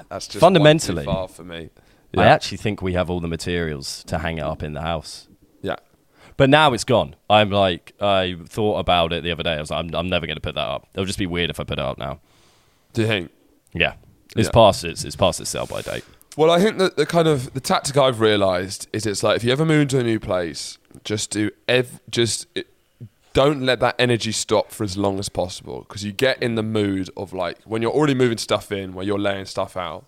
[0.09, 1.69] That's just fundamentally- far for me.
[2.17, 5.29] I actually think we have all the materials to hang it up in the house.
[5.61, 5.77] Yeah.
[6.35, 7.15] But now it's gone.
[7.29, 9.53] I'm like, I thought about it the other day.
[9.53, 10.87] I was like, I'm, I'm never going to put that up.
[10.93, 12.19] It'll just be weird if I put it up now.
[12.93, 13.31] Do you think?
[13.73, 13.93] Yeah,
[14.35, 14.51] it's Yeah.
[14.51, 16.03] past its it's past its sell by date.
[16.35, 19.43] Well, I think that the kind of the tactic I've realised is it's like if
[19.45, 22.67] you ever move to a new place, just do ev- just it,
[23.33, 26.63] don't let that energy stop for as long as possible because you get in the
[26.63, 30.05] mood of like when you're already moving stuff in, where you're laying stuff out.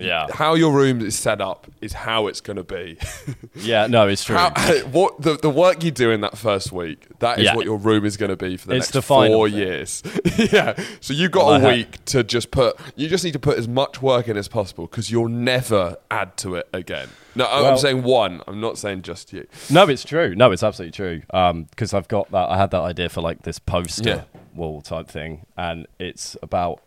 [0.00, 2.98] Yeah, How your room is set up is how it's going to be.
[3.54, 3.86] yeah.
[3.86, 4.36] No, it's true.
[4.36, 4.50] How,
[4.90, 7.54] what the, the work you do in that first week, that is Yeah.
[7.54, 9.58] what your room is going to be for the It's next the four thing.
[9.58, 10.02] years.
[10.52, 10.80] yeah.
[11.00, 12.78] So you've got a week to just put.
[12.96, 16.36] You just need to put as much work in as possible because you'll never add
[16.38, 17.08] to it again.
[17.34, 18.42] No, I'm saying one.
[18.48, 19.46] I'm not saying just you.
[19.70, 20.34] No, it's true.
[20.34, 21.22] No, it's absolutely true.
[21.32, 22.48] Um, because I've got that.
[22.50, 24.22] I had that idea for like this poster Yeah.
[24.54, 26.82] wall type thing, and it's about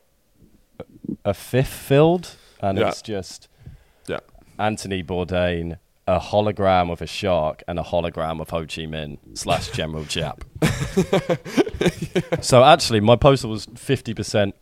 [1.23, 2.87] a fifth filled, and Yeah.
[2.89, 3.47] it's just
[4.07, 4.19] Yeah.
[4.57, 9.69] Anthony Bourdain, a hologram of a shark, and a hologram of Ho Chi Minh slash
[9.71, 10.41] General Giap.
[12.41, 14.55] So actually, my poster was fifty percent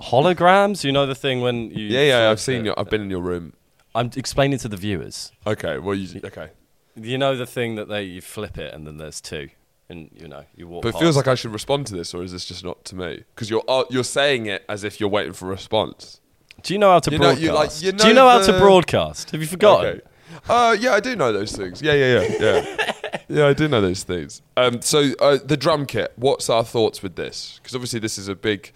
[0.00, 0.84] holograms.
[0.84, 2.30] You know the thing when you Yeah, yeah.
[2.30, 2.78] I've seen your.
[2.78, 3.52] I've been in your room.
[3.94, 5.32] I'm explaining to the viewers.
[5.46, 5.78] Okay.
[5.78, 6.20] Well, you.
[6.24, 6.50] Okay.
[6.94, 9.48] You know the thing that they you flip it and then there's two,
[9.88, 10.82] and you know you walk.
[10.82, 12.94] But it feels like I should respond to this, or is this just not to
[12.94, 13.24] me?
[13.34, 16.20] Because you're uh, you're saying it as if you're waiting for a response.
[16.66, 17.42] Do you know how to You know- broadcast?
[17.42, 19.30] you like- you Do you know know how to broadcast?
[19.30, 19.86] Have you forgotten?
[19.86, 20.00] Okay.
[20.48, 21.80] Uh, yeah, I do know those things.
[21.82, 22.92] Yeah, yeah, yeah, yeah.
[23.28, 24.42] yeah, I do know those things.
[24.56, 26.12] Um, so uh, the drum kit.
[26.16, 27.58] What's our thoughts with this?
[27.62, 28.72] Because obviously this is a big,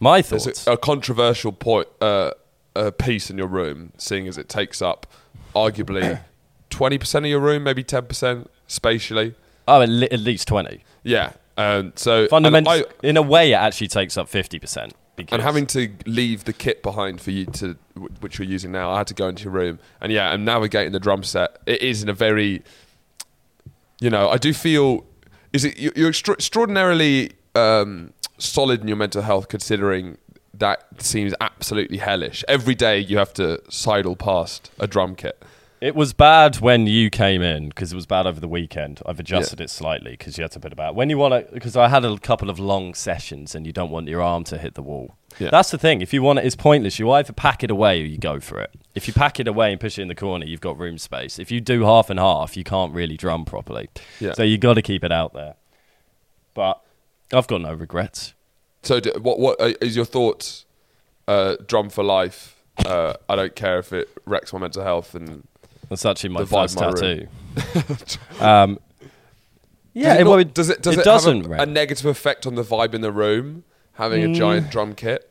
[0.00, 0.66] My thoughts.
[0.66, 2.32] a, a controversial point, uh,
[2.76, 5.06] uh, piece in your room, seeing as it takes up
[5.56, 6.20] arguably
[6.70, 9.34] twenty percent of your room, maybe ten percent spatially.
[9.66, 10.84] oh, at, le- at least twenty.
[11.02, 11.32] Yeah.
[11.56, 14.94] Um, so Fundamentally, I- in a way, it actually takes up fifty percent.
[15.32, 17.76] And having to leave the kit behind for you to
[18.20, 19.78] which you're using now i had to go into your room.
[20.00, 21.58] And yeah i'm navigating the drum set.
[21.66, 22.62] It is in a very
[24.00, 25.04] you know i do feel
[25.52, 30.18] is it you- you're extra- extraordinarily um, solid in your mental health considering
[30.54, 32.44] that seems absolutely hellish.
[32.48, 35.42] Every day you have to sidle past a drum kit
[35.80, 39.00] It was bad when you came in because it was bad over the weekend.
[39.06, 41.52] I've adjusted it slightly because you had to put it back when you want to.
[41.52, 44.58] Because I had a couple of long sessions and you don't want your arm to
[44.58, 45.14] hit the wall.
[45.38, 45.50] Yeah.
[45.50, 46.00] That's the thing.
[46.00, 46.98] If you want it, it's pointless.
[46.98, 48.70] You either pack it away or you go for it.
[48.96, 51.38] If you pack it away and push it in the corner, you've got room space.
[51.38, 53.88] If you do half and half, you can't really drum properly.
[54.18, 54.32] Yeah.
[54.32, 55.54] So you got to keep it out there.
[56.54, 56.80] But
[57.32, 58.34] I've got no regrets.
[58.82, 60.64] so d- what what uh, is your thoughts
[61.28, 65.46] uh, drum for life uh, i don't care if it wrecks my mental health and
[65.88, 67.28] That's actually my first my tattoo.
[68.40, 68.78] um,
[69.94, 71.42] yeah, does it, not- does it does it it, doesn't.
[71.50, 74.34] have a, a negative effect on the vibe in the room having a Mm.
[74.34, 75.28] giant drum kit?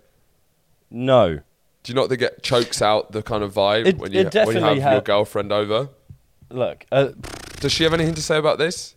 [0.89, 1.39] no.
[1.83, 4.57] Do you not think it chokes out the kind of vibe It- when you when
[4.57, 5.87] you have your girlfriend over?
[6.49, 7.09] Look, uh,
[7.61, 8.95] Does she have anything to say about this?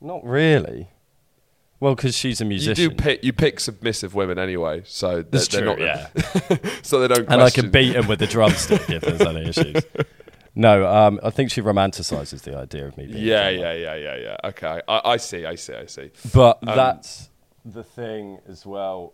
[0.00, 0.88] not really.
[1.78, 2.82] Well, because she's a musician.
[2.82, 6.08] You do pick you pick submissive women anyway, so they're, That's they're not yeah.
[6.82, 7.28] so they don't.
[7.28, 9.82] and I can beat them with the drumstick if there's any issues.
[10.54, 13.06] No, um, I think she romanticizes the idea of me.
[13.06, 14.36] Being Yeah, yeah, yeah, yeah, yeah.
[14.44, 16.10] Okay, I, I see, I see, I see.
[16.34, 17.30] But Um, that's
[17.64, 19.12] the thing as well.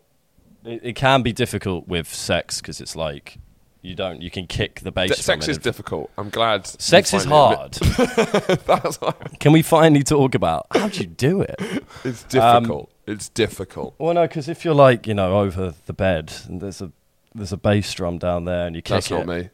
[0.65, 3.39] It, it can be difficult with sex because it's like
[3.83, 4.21] You don't.
[4.23, 5.11] You can kick the bass.
[5.11, 6.11] D- sex is difficult.
[6.19, 6.67] I'm glad.
[6.67, 7.75] Sex is hard.
[8.67, 8.99] That's
[9.39, 11.57] Can we finally talk about how do you do it?
[12.05, 12.91] it's Um, difficult.
[13.07, 13.95] it's difficult.
[13.99, 16.91] Well, no, because if you're like you know over the bed and there's a
[17.35, 19.15] there's a bass drum down there and you kick That's it.
[19.15, 19.51] not me.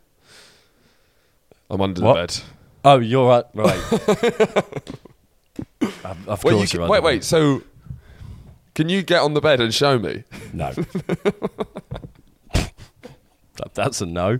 [1.72, 2.30] I'm under What?
[2.30, 2.48] the bed.
[2.85, 3.44] Oh, you're right.
[3.54, 3.78] Right.
[6.04, 7.24] of of Wait, you course can- you're wait, under wait.
[7.24, 7.62] So,
[8.74, 10.24] can you get on the bed and show me?
[10.52, 10.72] No.
[13.56, 14.38] That- That's a no.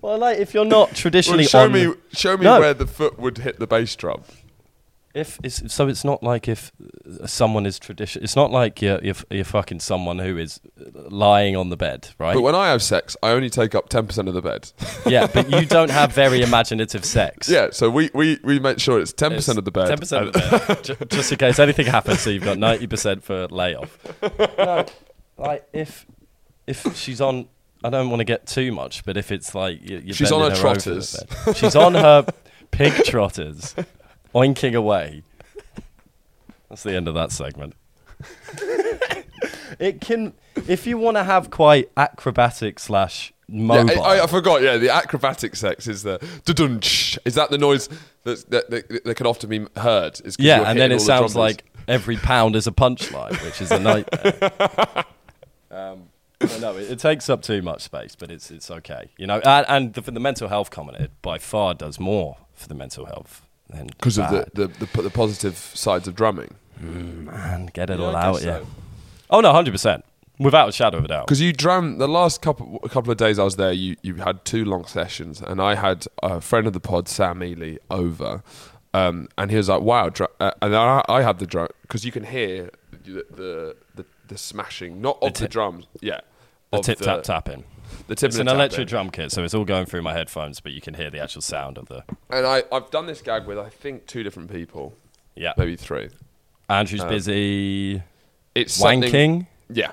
[0.00, 2.60] well, like if you're not Well, traditionally show on me, the- show me No.
[2.60, 4.22] where the foot would hit the bass drum.
[5.12, 6.70] If it's, so, it's not like if
[7.20, 8.22] uh, someone is tradition.
[8.22, 12.10] It's not like you're, you're you're fucking someone who is uh, lying on the bed,
[12.18, 12.34] right?
[12.34, 14.70] But when I have sex, I only take up ten percent of the bed.
[15.06, 17.48] yeah, but you don't have very imaginative sex.
[17.48, 19.88] yeah, so we, we, we make sure it's ten percent of the bed.
[19.88, 22.20] Ten percent of the bed, just in case anything happens.
[22.20, 23.98] So you've got ninety percent for layoff.
[24.58, 24.86] No,
[25.38, 26.06] like if
[26.68, 27.48] if she's on,
[27.82, 30.40] I don't want to get too much, but if it's like you- you're She's on
[30.42, 31.16] bending her trotters.
[31.44, 31.56] bed.
[31.56, 32.26] she's on her
[32.70, 33.74] pig trotters,
[34.34, 35.22] oinking away.
[36.68, 37.74] That's the end of that segment.
[39.78, 40.34] it can,
[40.68, 44.02] if you want to have quite acrobatic slash Yeah, mobile.
[44.02, 44.62] I, I forgot.
[44.62, 47.18] Yeah, the acrobatic sex is the dudunch.
[47.24, 47.88] Is that the noise
[48.22, 50.20] that's, that, that that can often be heard?
[50.24, 52.72] Is 'cause Yeah, and then it all the sounds drum like every pound is a
[52.72, 54.50] punchline, which is a nightmare.
[55.72, 56.08] um,
[56.40, 59.40] well, no, it, it takes up too much space, but it's it's okay, you know.
[59.40, 62.74] And, and the, for the mental health comment, it by far does more for the
[62.74, 66.54] mental health than because of the, the, the the positive sides of drumming.
[66.80, 68.58] man, get it Yeah, all I out, yeah.
[68.60, 68.66] so.
[69.30, 70.04] Oh no, hundred percent,
[70.38, 71.26] without a shadow of a doubt.
[71.26, 74.44] Because you drum the last couple couple of days I was there, you you had
[74.44, 78.42] two long sessions, and I had a friend of the pod, Sam Ely, over,
[78.94, 82.04] um, and he was like, "Wow!" Dr-, uh, and I, I had the drum because
[82.04, 86.20] you can hear the the, the, the smashing, not of The the, drums, yeah,
[86.72, 87.64] The of tip tap tapping.
[88.08, 90.72] The tip It's an electric drum kit, so it's all going through my headphones, but
[90.72, 92.04] you can hear the actual sound of the.
[92.30, 94.94] And I I've done this gag with I think two different people,
[95.34, 96.08] Yeah, maybe three.
[96.68, 98.02] Andrew's Um, busy
[98.54, 99.46] It's wanking.
[99.68, 99.92] Yeah.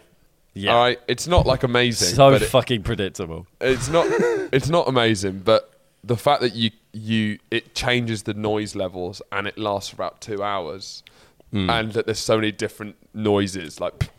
[0.54, 1.00] Yeah, All right.
[1.08, 2.16] It's not like amazing.
[2.16, 3.46] so but it- fucking predictable.
[3.62, 4.08] it's not
[4.52, 5.72] it's not amazing but
[6.04, 10.20] the fact that you you it changes the noise levels and it lasts for about
[10.22, 11.04] two hours
[11.52, 11.70] Hmm.
[11.70, 14.10] and that there's so many different noises like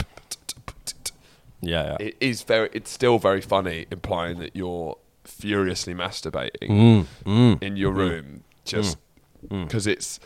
[1.61, 2.07] Yeah, yeah.
[2.09, 7.63] it is very it's still very funny implying that you're furiously masturbating Mm, mm.
[7.63, 8.97] in your room just
[9.49, 9.65] Mm.
[9.67, 10.19] because it's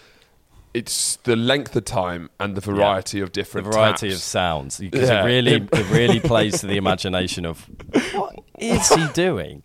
[0.75, 5.09] it's the length of time and the variety of the different variety of sounds because
[5.09, 5.23] Yeah.
[5.23, 7.67] it really it really plays to the imagination of
[8.15, 9.63] what is he doing?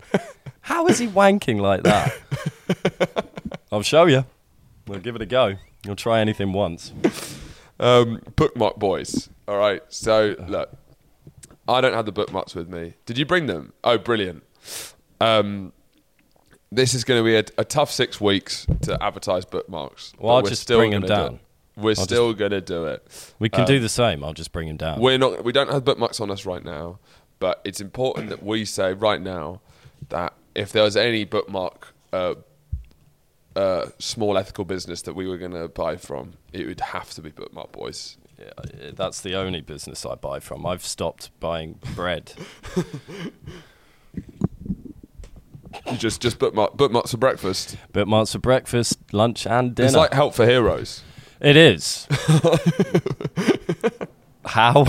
[0.61, 2.13] How is he wanking like that?
[3.71, 4.25] I'll show you.
[4.85, 5.55] We'll give it a go.
[5.85, 6.91] You'll try anything once.
[7.79, 9.29] Um, bookmark boys.
[9.47, 9.81] All right.
[9.89, 10.69] So look,
[11.67, 12.93] I don't have the bookmarks with me.
[13.05, 13.73] Did you bring them?
[13.83, 14.43] Oh, brilliant.
[15.19, 15.73] Um,
[16.71, 20.13] this is going to be a, a tough six weeks to advertise bookmarks.
[20.19, 21.33] Well, I'll we're just still bring 'em gonna do down.
[21.35, 21.41] it.
[21.81, 23.33] We're just- still going to do it.
[23.39, 24.23] We can Um, do the same.
[24.23, 24.99] I'll just bring them down.
[24.99, 25.43] We're not.
[25.43, 26.99] We don't have bookmarks on us right now,
[27.39, 29.61] but it's important that we say right now
[30.09, 31.93] that if there was any bookmark.
[32.13, 32.35] Uh,
[33.55, 37.23] uh, small ethical business that we were going to buy from, it would have to
[37.23, 38.15] be Bookmark Boys.
[38.39, 38.63] Uh,
[38.95, 40.65] that's the only business I buy from.
[40.65, 42.33] I've stopped buying bread.
[45.91, 47.77] You just just bookmark bookmarks for breakfast.
[47.93, 49.87] Bookmarks for breakfast, lunch, and dinner.
[49.87, 51.03] It's like Help for Heroes.
[51.39, 52.07] It is.
[54.45, 54.85] How?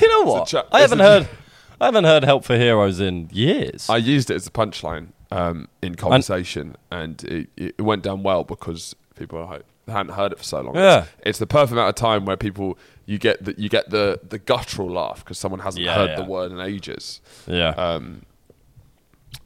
[0.00, 0.48] you know what?
[0.48, 1.28] cha- I haven't heard.
[1.80, 3.88] I haven't heard "Help for Heroes" in years.
[3.88, 8.44] I used it as a punchline um, in conversation, and, it, it went down well
[8.44, 10.74] because people had- hadn't heard it for so long.
[10.76, 10.98] Yeah.
[11.02, 14.20] It's, it's the perfect amount of time where people you get the, you get the
[14.28, 16.16] the guttural laugh because someone hasn't Yeah, heard yeah.
[16.16, 17.20] the word in ages.
[17.46, 17.70] yeah.
[17.70, 18.22] Um,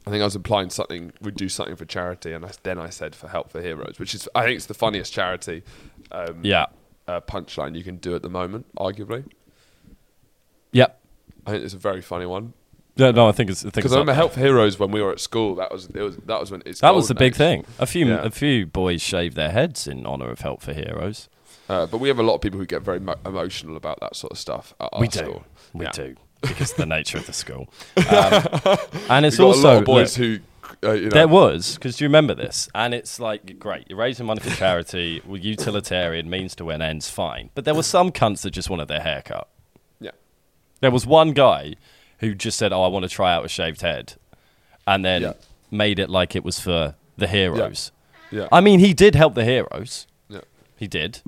[0.05, 2.89] I think I was implying something we'd do something for charity, and I, then I
[2.89, 5.63] said for Help for Heroes, which is I think it's the funniest charity
[6.11, 6.67] um, yeah.
[7.07, 9.25] uh, punchline you can do at the moment, arguably.
[10.71, 10.99] Yep.
[11.45, 12.53] I think it's a very funny one.
[12.97, 13.61] Yeah, no, I think it's.
[13.61, 14.15] I think Because I remember there.
[14.15, 15.55] Help for Heroes when we were at school.
[15.55, 17.37] That was it was that was when it's That was the golden big age.
[17.37, 17.65] thing.
[17.79, 18.23] A few, Yeah.
[18.23, 21.29] a few boys shaved their heads in honor of Help for Heroes.
[21.69, 24.15] Uh, but we have a lot of people who get very mo- emotional about that
[24.15, 25.43] sort of stuff at our we do, school.
[25.73, 25.91] we Yeah.
[25.91, 27.67] do, because of the nature of the school.
[27.97, 28.77] Um,
[29.09, 30.41] and it's We've got also a lot of boys look,
[30.81, 32.69] who, uh, you know, There was, because do you remember this?
[32.73, 37.09] And it's like, great, you're raising money for charity, well, utilitarian, means to win ends,
[37.09, 37.49] fine.
[37.53, 39.49] But there were some cunts that just wanted their haircut.
[39.99, 40.11] yeah,
[40.79, 41.75] There was one guy
[42.19, 44.13] who just said, oh, I want to try out a shaved head.
[44.85, 45.33] And then Yeah.
[45.71, 47.91] made it like it was for the heroes.
[48.31, 50.07] yeah, I mean, he did help the heroes.
[50.29, 50.41] yeah,
[50.75, 51.21] He did.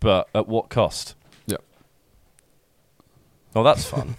[0.00, 1.14] But at what cost?
[1.46, 1.56] yeah,
[3.54, 4.16] Oh, that's fun.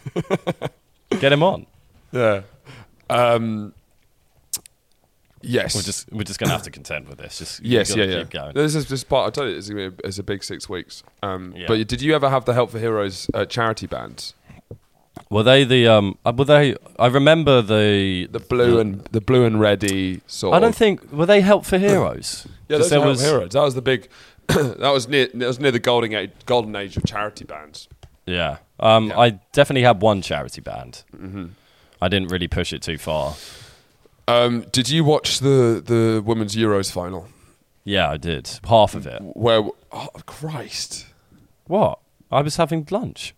[1.19, 1.65] Get him on.
[2.11, 2.41] yeah.
[3.09, 3.73] Um,
[5.41, 5.75] yes.
[5.75, 7.39] We're just we're just gonna have to contend with this.
[7.39, 8.19] Just Yes, yeah, yeah.
[8.19, 8.53] Keep going.
[8.53, 9.27] This is just part.
[9.27, 11.03] I tell you, it's, a, it's a big six weeks.
[11.23, 11.65] Um, Yeah.
[11.67, 14.33] But did you ever have the Help for Heroes uh, charity bands?
[15.29, 16.17] Were they the um?
[16.25, 16.75] uh, Were they?
[16.99, 20.55] I remember the The blue and the blue and ready sort.
[20.55, 20.75] I don't of.
[20.75, 22.47] think were they Help for Heroes?
[22.69, 23.51] yeah, those there was Heroes.
[23.51, 24.09] That was the big.
[24.47, 25.27] that was near.
[25.33, 26.31] That was near the golden age.
[26.45, 27.87] Golden age of charity bands.
[28.25, 28.57] Yeah.
[28.79, 29.19] Um, Yeah.
[29.19, 31.03] I definitely had one charity band.
[32.01, 33.35] I didn't really push it too far.
[34.27, 37.27] Um, did you watch the the women's Euros final?
[37.83, 39.21] Yeah, I did half of it.
[39.21, 39.63] Where?
[39.91, 41.05] Oh Christ!
[41.65, 41.99] What?
[42.31, 43.33] I was having lunch.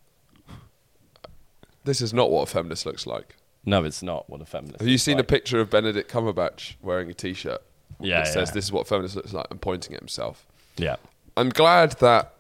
[1.84, 3.36] This is not what a feminist looks like.
[3.66, 4.80] No, it's not what a feminist.
[4.80, 7.62] Have you seen a picture of Benedict Cumberbatch wearing a T-shirt?
[8.00, 10.46] Yeah, that says "This is what a feminist looks like" and pointing at himself.
[10.78, 10.96] Yeah.
[11.38, 12.34] I'm glad that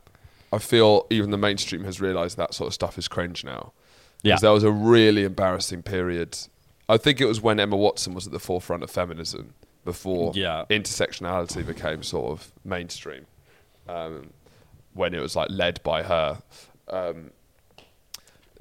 [0.52, 3.72] I feel even the mainstream has realised that sort of stuff is cringe now.
[4.24, 4.38] Yeah.
[4.42, 6.38] There was a really embarrassing period.
[6.90, 9.54] I think it was when Emma Watson was at the forefront of feminism
[9.86, 10.66] before Yeah.
[10.70, 13.26] intersectionality became sort of mainstream.
[13.88, 14.32] Um,
[14.94, 16.42] when it was like led by her.
[16.88, 17.32] Um,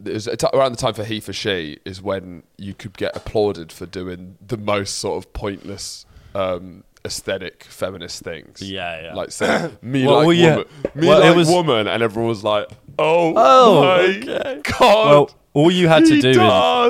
[0.05, 2.97] it was a t- around the time for he for she is when you could
[2.97, 8.62] get applauded for doing the most sort of pointless um, aesthetic feminist things.
[8.62, 9.14] Yeah, yeah.
[9.14, 10.51] Like saying me Well, like well, yeah.
[10.57, 12.68] woman, me Well, like was- woman, and everyone was like,
[12.99, 14.61] "Oh, Oh, my okay.
[14.78, 16.30] god!" Well, all you had to do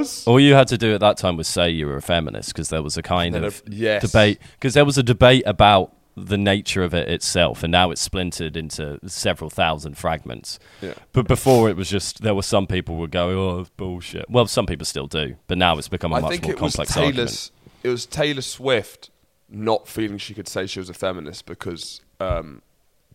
[0.01, 2.51] is all you had to do at that time was say you were a feminist
[2.51, 4.03] because there was a kind of a- yes.
[4.03, 8.01] debate because there was a debate about the nature of it itself, and now it's
[8.01, 10.59] splintered into several thousand fragments.
[10.81, 10.95] Yeah.
[11.13, 14.67] But before it was just there were some people would go, "Oh, bullshit." Well, some
[14.67, 16.97] people still do, but now it's become a I much think more it was complex
[16.97, 17.51] argument.
[17.83, 19.11] It was Taylor Swift
[19.49, 22.63] not feeling she could say she was a feminist because um,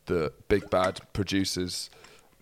[0.05, 1.89] the big bad producers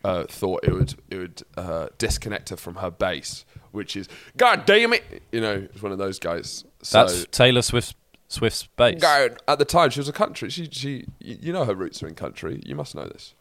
[0.04, 4.66] uh, thought it would it would uh, disconnect her from her base, which is God
[4.66, 6.64] damn it, you know, it's one of those guys.
[6.82, 7.96] So, That's Taylor Swift's
[8.36, 9.02] Swift's base.
[9.02, 10.50] Go- at the time she was a country.
[10.50, 12.62] She she you know her roots are in country.
[12.66, 13.34] You must know this.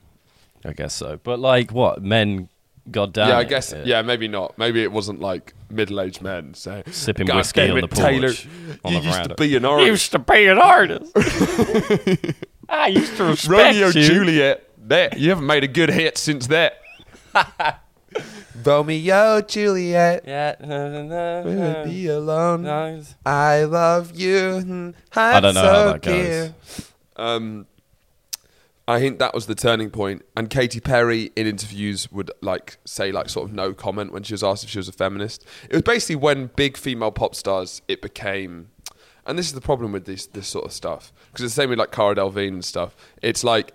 [0.64, 1.18] I guess so.
[1.22, 2.48] But like, what men?
[2.90, 3.28] God damn.
[3.28, 3.74] yeah, I it, guess.
[3.84, 4.02] Yeah.
[4.02, 4.58] maybe not.
[4.58, 7.98] Maybe it wasn't like middle-aged men saying, Sipping "God whiskey damn on it, the porch,
[7.98, 8.28] Taylor,
[8.84, 11.12] on you the used veranda." to be an artist." used to be an artist.
[12.68, 13.92] I used to respect Romeo you.
[13.92, 14.70] Juliet.
[14.88, 16.78] That you haven't made a good hit since that.
[18.64, 20.24] Romeo Juliet.
[20.26, 20.54] Yeah.
[21.44, 22.66] We'll be alone.
[22.66, 24.94] I I love you.
[25.14, 26.92] I don't know how that goes.
[27.16, 27.66] Um,
[28.86, 30.22] I think that was the turning point.
[30.36, 34.34] And Katy Perry in interviews would like say like sort of no comment when she
[34.34, 35.44] was asked if she was a feminist.
[35.68, 38.68] It was basically when big female pop stars it became,
[39.26, 41.70] and this is the problem with this this sort of stuff because it's the same
[41.70, 42.94] with like Cara Delevingne and stuff.
[43.22, 43.72] It's like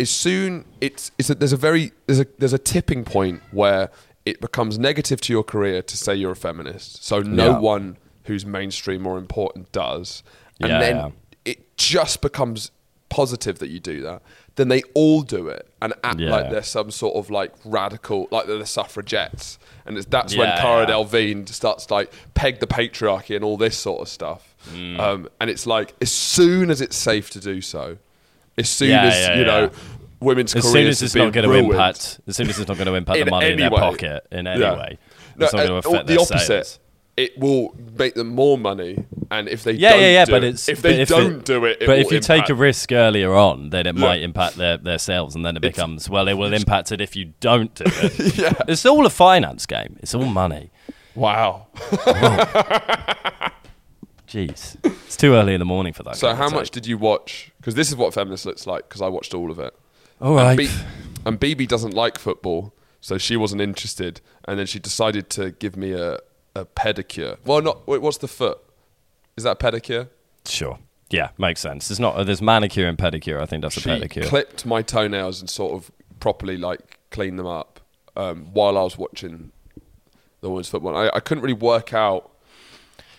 [0.00, 3.90] as soon it's it's a, there's a very there's a there's a tipping point where
[4.24, 7.04] it becomes negative to your career to say you're a feminist.
[7.04, 7.58] So no Yeah.
[7.58, 10.22] one who's mainstream or important does,
[10.60, 11.10] and Yeah, then yeah.
[11.44, 12.70] it just becomes
[13.10, 14.22] positive that you do that.
[14.56, 18.46] Then they all do it and act like they're some sort of like radical, like
[18.46, 20.94] they're the suffragettes, and it's, that's when Cara yeah.
[20.94, 24.56] Delevingne starts to, like peg the patriarchy and all this sort of stuff.
[24.72, 24.98] Mm.
[24.98, 27.98] Um, and it's like as soon as it's safe to do so,
[28.58, 29.70] as soon Yeah, as yeah, you know
[30.20, 32.76] women's As careers soon as it's not going to impact, as soon as it's not
[32.78, 33.78] going to impact the money in their way.
[33.78, 34.98] pocket in any way,
[35.36, 36.38] No, it's not going to affect the opposite.
[36.46, 36.78] sales.
[37.16, 40.24] It will make them more money, and if they Yeah, don't yeah, yeah.
[40.24, 42.18] do But it- it's if but they it- don't do it, it but if you
[42.18, 44.00] take a risk earlier on, then it Yeah.
[44.00, 47.00] might impact their, their sales, and then it It's- becomes well, it will impact it
[47.00, 48.36] if you don't do it.
[48.38, 49.96] yeah, It's all a finance game.
[50.02, 50.70] It's all money.
[51.14, 51.66] wow.
[54.34, 54.76] Jeez,
[55.06, 56.16] it's too early in the morning for that.
[56.16, 57.52] So how much did you watch?
[57.58, 58.88] Because this is what feminist looks like.
[58.88, 59.72] Because I watched all of it.
[60.20, 60.58] All And, right.
[60.58, 60.68] B-
[61.24, 64.20] and BB doesn't like football, so she wasn't interested.
[64.46, 66.18] And then she decided to give me a,
[66.56, 67.38] a pedicure.
[67.44, 68.58] Well, not wait, what's the foot?
[69.36, 70.08] Is that a pedicure?
[70.46, 70.78] Sure.
[71.10, 71.86] Yeah, makes sense.
[71.88, 72.26] There's not.
[72.26, 73.40] There's manicure and pedicure.
[73.40, 74.26] I think that's a she pedicure.
[74.26, 77.78] clipped my toenails and sort of properly like cleaned them up
[78.16, 79.52] um, while I was watching
[80.40, 80.96] the women's football.
[80.96, 82.32] I, I couldn't really work out.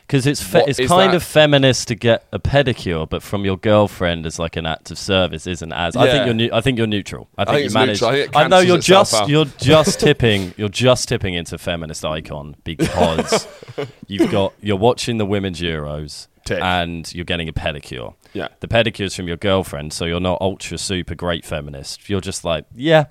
[0.07, 1.15] Because it's fe- it's kind that?
[1.15, 4.99] of feminist to get a pedicure, but from your girlfriend as like an act of
[4.99, 5.95] service isn't as.
[5.95, 6.35] I think you're.
[6.35, 7.27] Nu- I think you're neutral.
[7.37, 8.03] I think, think you manage.
[8.03, 9.29] I I know you're just out.
[9.29, 13.47] you're just tipping you're just tipping into feminist icon because
[14.07, 16.61] you've got you're watching the women's Euros Tick.
[16.61, 18.13] and you're getting a pedicure.
[18.33, 18.49] Yeah.
[18.59, 22.09] The pedicure's from your girlfriend, so you're not ultra super great feminist.
[22.09, 23.05] You're just like, yeah,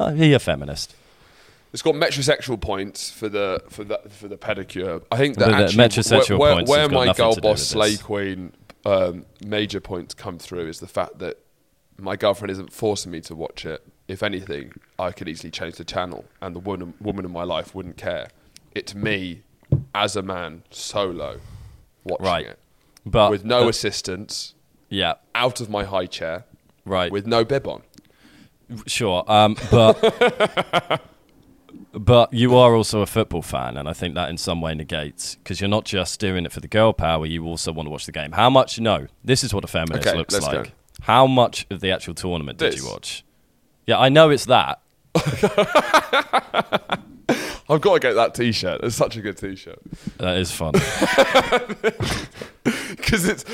[0.00, 0.96] uh, you're a feminist.
[1.72, 5.02] It's got metrosexual points for the for the for the pedicure.
[5.12, 8.52] I think that actually metrosexual where, where got my girl boss slay queen
[8.84, 11.38] um, major points come through is the fact that
[11.98, 13.86] my girlfriend isn't forcing me to watch it.
[14.08, 17.74] If anything, I could easily change the channel, and the woman woman in my life
[17.74, 18.28] wouldn't care.
[18.74, 19.42] It's me
[19.94, 21.40] as a man solo
[22.04, 22.46] watching Right.
[22.46, 22.58] it
[23.06, 24.54] But with no assistance,
[24.88, 26.44] yeah, out of my high chair,
[26.84, 27.12] right.
[27.12, 27.82] with no bib on.
[28.86, 31.02] Sure, um, but
[31.92, 35.34] but you are also a football fan, and I think that in some way negates
[35.36, 37.26] because you're not just doing it for the girl power.
[37.26, 38.32] You also want to watch the game.
[38.32, 38.78] How much?
[38.78, 40.58] No, this is what a feminist Okay, looks let's go.
[40.58, 40.72] like.
[41.02, 43.24] How much of the actual tournament did you watch?
[43.86, 44.80] Yeah, I know it's that.
[47.68, 48.80] I've got to get that T-shirt.
[48.82, 49.78] It's such a good T-shirt
[50.18, 50.72] That is fun.
[52.96, 53.44] because it's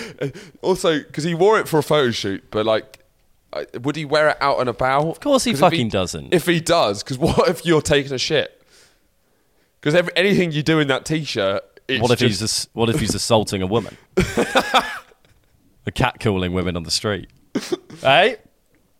[0.62, 2.99] also because he wore it for a photo shoot, but like,
[3.82, 5.07] would he wear it out and about?
[5.07, 6.32] Of course he 'Cause if fucking doesn't.
[6.34, 8.62] If he does, because what if you're taking a shit?
[9.80, 13.62] Because anything you do in that T-shirt, what if just, he's what if he's assaulting
[13.62, 13.96] a woman?
[15.86, 17.28] a cat calling women on the street.
[18.00, 18.36] hey,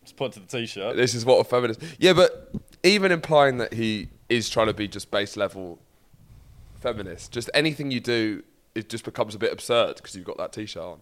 [0.01, 0.95] let's put to the t-shirt.
[0.95, 1.81] this is what a feminist.
[1.99, 2.51] Yeah, but
[2.83, 5.79] even implying that he is trying to be just base level
[6.79, 8.43] feminist, just anything you do,
[8.73, 10.99] it just becomes a bit absurd because you've got that T-shirt on.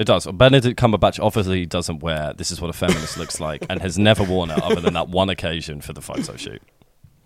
[0.00, 0.26] It does.
[0.26, 4.24] Benedict Cumberbatch obviously doesn't wear "This is what a feminist looks like" and has never
[4.24, 6.62] worn it other than that one occasion for the photo shoot.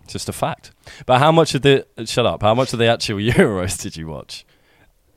[0.03, 0.71] It's just a fact.
[1.05, 2.41] But how much of the shut up?
[2.41, 4.45] How much of the actual Euros did you watch?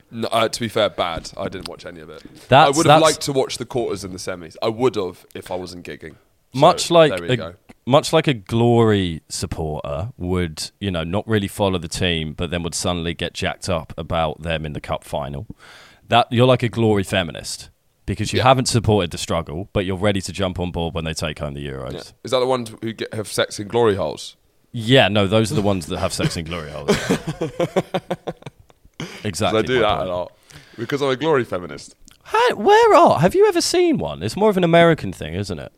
[0.09, 1.31] No, uh, to be fair, bad.
[1.35, 2.23] I didn't watch any of it.
[2.49, 4.55] I would have liked to watch the quarters and the semis.
[4.61, 6.15] I would have if I wasn't gigging.
[6.53, 7.55] So, much like a, go.
[7.85, 12.63] much like a glory supporter would, you know, not really follow the team, but then
[12.63, 15.45] would suddenly get jacked up about them in the cup final.
[16.09, 17.69] That you're like a glory feminist
[18.05, 18.43] because you Yeah.
[18.43, 21.53] haven't supported the struggle, but you're ready to jump on board when they take home
[21.53, 21.93] the Euros.
[21.93, 22.01] Yeah.
[22.23, 24.35] Is that the ones who get have sex in glory holes?
[24.71, 26.89] Yeah, no, those are the ones that have sex in glory holes.
[29.23, 29.59] exactly.
[29.59, 30.09] I do that point.
[30.09, 30.31] a lot
[30.77, 31.95] because I'm a glory feminist.
[32.23, 33.19] How, where are?
[33.19, 34.21] Have you ever seen one?
[34.21, 35.71] It's more of an American thing, isn't it?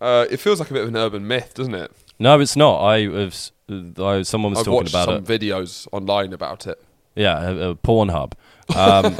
[0.00, 1.90] Uh, it feels like a bit of an urban myth, doesn't it?
[2.18, 2.78] No, it's not.
[2.80, 3.52] I was.
[3.68, 5.24] I, someone was I've talking about some it.
[5.24, 6.82] videos online about it.
[7.14, 8.32] Yeah, a, a Pornhub.
[8.76, 9.16] Um,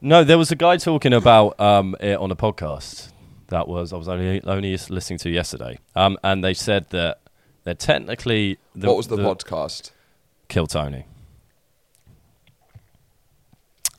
[0.00, 3.10] no, there was a guy talking about um, it on a podcast
[3.48, 7.20] that was I was only only listening to yesterday, um, and they said that
[7.64, 9.90] they're technically the, what was the, podcast?
[10.48, 11.04] Kill Tony.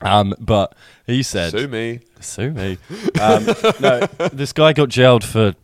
[0.00, 0.74] Um, but
[1.06, 2.00] he said Sue me.
[2.20, 2.78] Sue me.
[3.20, 3.46] Um,
[3.80, 5.54] no, this guy got jailed for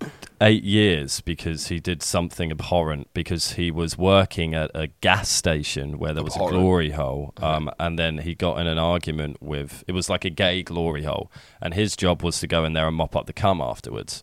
[0.40, 5.98] eight years because he did something abhorrent because he was working at a gas station
[5.98, 6.56] where there was Abhorrent.
[6.56, 7.32] a glory hole.
[7.38, 11.02] Um, and then he got in an argument with, it was like a gay glory
[11.02, 11.30] hole.
[11.60, 14.22] And his job was to go in there and mop up the cum afterwards.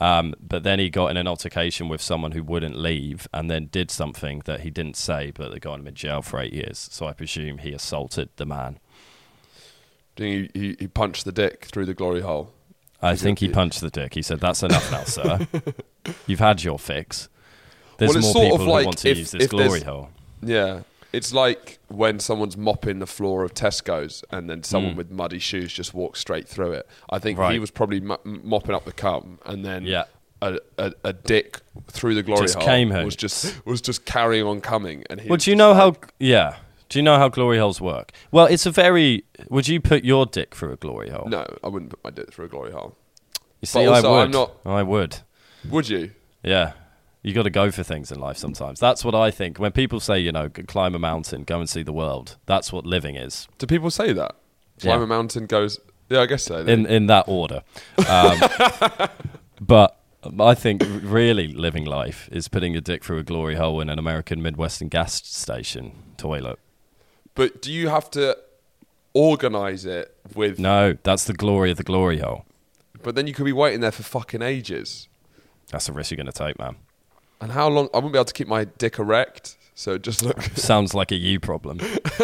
[0.00, 3.66] Um, but then he got in an altercation with someone who wouldn't leave and then
[3.70, 6.88] did something that he didn't say, but they got him in jail for eight years.
[6.90, 8.78] So I presume he assaulted the man.
[10.16, 12.52] Do you think He, he, he punched the dick through the glory hole.
[13.04, 14.14] I think he punched the dick.
[14.14, 15.46] He said, "That's enough now, sir.
[16.26, 17.28] You've had your fix.
[17.98, 20.10] There's Well, more people who like want to if- use this glory hole."
[20.42, 20.80] Yeah.
[21.12, 24.96] It's like when someone's mopping the floor of Tesco's and then someone Mm.
[24.96, 26.88] with muddy shoes just walks straight through it.
[27.08, 30.06] I think he was probably mo- mopping up the cum and then Yeah.
[30.42, 33.04] a, a, a dick through the glory Just hole came home.
[33.04, 35.04] was just was just carrying on coming.
[35.08, 36.08] And he Well, do you know like- how?
[36.18, 36.56] Yeah.
[36.88, 38.12] Do you know how glory holes work?
[38.30, 39.24] Well, it's a very.
[39.48, 41.26] Would you put your dick through a glory hole?
[41.28, 42.96] No, I wouldn't put my dick through a glory hole.
[43.60, 44.24] You see, also, I would.
[44.26, 45.16] I'm not- I would.
[45.70, 46.10] Would you?
[46.42, 46.72] Yeah.
[47.22, 48.78] You got to go for things in life sometimes.
[48.78, 49.58] That's what I think.
[49.58, 52.36] When people say, you know, climb a mountain, go and see the world.
[52.44, 53.48] That's what living is.
[53.56, 54.34] Do people say that?
[54.78, 55.04] Climb Yeah.
[55.04, 55.80] a mountain goes.
[56.10, 56.58] Yeah, I guess so.
[56.58, 57.62] in in that order.
[58.06, 58.38] Um,
[59.60, 59.98] but
[60.38, 63.98] I think really living life is putting your dick through a glory hole in an
[63.98, 66.58] American Midwestern gas station toilet.
[67.34, 68.36] But do you have to
[69.12, 70.58] organize it with?
[70.58, 72.44] No, that's the glory of the glory hole.
[73.02, 75.08] But then you could be waiting there for fucking ages.
[75.70, 76.76] That's the risk you're going to take, man.
[77.40, 77.88] And how long?
[77.92, 79.56] I wouldn't be able to keep my dick erect.
[79.74, 80.40] So it just look.
[80.54, 81.78] Sounds like a you problem.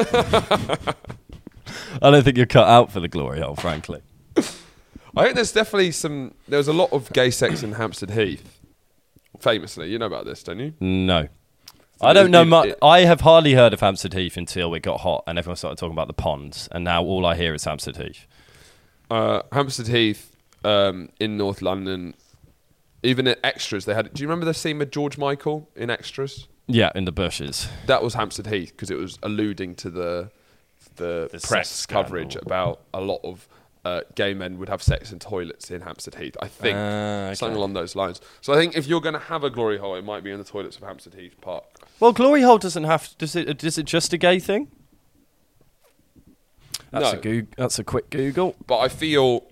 [2.03, 4.03] I don't think you're cut out for the glory hole, frankly.
[5.17, 6.35] I think there's definitely some.
[6.49, 8.61] There was a lot of gay sex in Hampstead Heath.
[9.41, 10.75] Famously, you know about this, don't you?
[10.81, 11.29] No.
[12.01, 12.75] I don't know much.
[12.83, 15.93] I have hardly heard of Hampstead Heath until it got hot and everyone started talking
[15.93, 16.69] about the ponds.
[16.73, 18.27] And now all I hear is Hampstead Heath.
[19.11, 20.35] Uh, Hampstead Heath
[20.65, 22.15] um, in North London.
[23.03, 24.13] Even in extras, they had.
[24.13, 26.49] Do you remember the scene with George Michael in extras?
[26.67, 27.69] Yeah, in the bushes.
[27.87, 30.31] That was Hampstead Heath because it was alluding to the
[30.97, 33.49] the, The press coverage about a lot of
[33.85, 36.37] uh, gay men would have sex in toilets in Hampstead Heath.
[36.43, 37.35] I think Ah, okay.
[37.35, 38.21] something along those lines.
[38.43, 40.39] So I think if you're going to have a glory hole, it might be in
[40.39, 41.65] the toilets of Hampstead Heath Park.
[41.99, 43.15] Well, glory hole doesn't have.
[43.19, 43.65] Does it?
[43.65, 44.69] Is it just a gay thing?
[46.91, 47.19] That's No.
[47.19, 48.57] a goog- That's a quick Google.
[48.67, 49.45] But I feel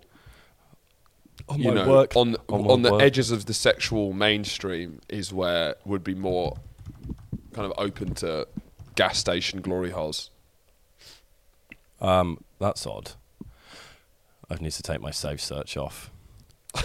[1.48, 3.02] On you know work- on on on, the work.
[3.02, 6.56] edges of the sexual mainstream is where would be more
[7.52, 8.46] kind of open to
[8.96, 10.30] gas station glory holes.
[12.00, 13.12] Um, that's odd.
[14.50, 16.10] I need to take my safe search off.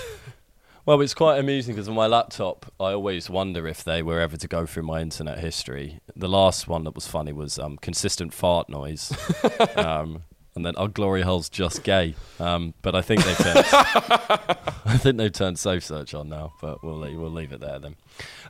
[0.86, 4.38] well, it's quite amusing because on my laptop, I always wonder if they were ever
[4.38, 6.00] to go through my internet history.
[6.16, 9.16] The last one that was funny was um, consistent fart noise.
[9.78, 10.24] um,
[10.56, 12.16] and then, oh, glory hole's just gay.
[12.40, 16.54] Um, but I think they've turned, I think they've turned safe search on now.
[16.62, 17.96] But we'll leave, we'll leave it there then.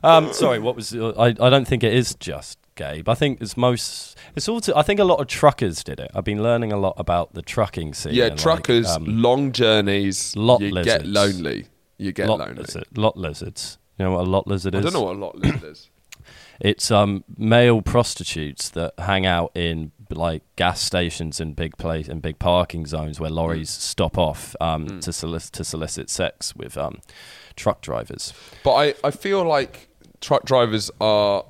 [0.02, 0.94] Um, sorry, what was?
[0.94, 4.16] I I don't think it is just gay, but I think it's most.
[4.36, 4.74] It's also.
[4.74, 6.10] I think a lot of truckers did it.
[6.14, 8.14] I've been learning a lot about the trucking scene.
[8.14, 10.34] Yeah, and, like, truckers, um, long journeys.
[10.36, 11.66] lot you get lonely.
[11.98, 12.54] You get lot, lonely.
[12.62, 13.78] lizard, lot lizards.
[13.98, 14.80] You know what a lot lizard is?
[14.80, 15.90] I don't know what a lot lizard is.
[16.60, 22.22] It's um male prostitutes that hang out in like gas stations and big place and
[22.22, 25.00] big parking zones where lorries stop off um Mm.
[25.00, 27.00] to solicit to solicit sex with um
[27.56, 28.32] truck drivers.
[28.62, 29.88] But I, I feel like
[30.20, 31.44] truck drivers are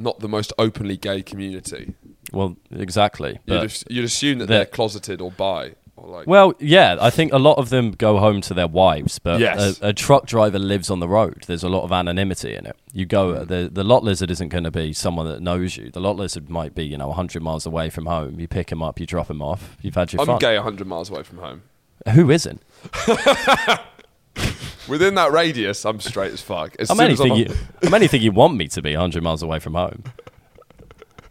[0.00, 1.94] not the most openly gay community.
[2.32, 3.38] Well, exactly.
[3.46, 5.72] You'd, as- you'd assume that they're- they're closeted or bi.
[5.96, 9.18] Or like, well, yeah, I think a lot of them go home to their wives,
[9.18, 9.78] but Yes.
[9.82, 11.44] a, a truck driver lives on the road.
[11.46, 12.74] There's a lot of anonymity in it.
[12.94, 13.48] You go, Mm.
[13.48, 15.90] the the lot lizard isn't going to be someone that knows you.
[15.90, 18.40] The lot lizard might be, you know, 100 miles away from home.
[18.40, 19.76] You pick him up, you drop him off.
[19.82, 20.38] You've had your I'm fun.
[20.38, 21.62] gay 100 miles away from home.
[22.14, 22.62] Who isn't?
[24.88, 26.74] Within that radius, I'm straight as fuck.
[26.78, 29.42] As I'm as anything, I'm- you, I'm anything you want me to be 100 miles
[29.42, 30.04] away from home.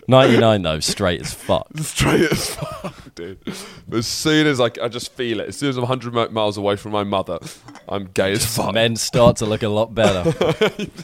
[0.08, 1.68] 99 though, straight as fuck.
[1.78, 3.38] straight as fuck, dude.
[3.91, 6.78] As soon as I, I just feel it, as soon as I'm 100 miles away
[6.78, 7.38] from my mother,
[7.88, 8.74] I'm gay as fuck.
[8.74, 10.32] Men start to look a lot better.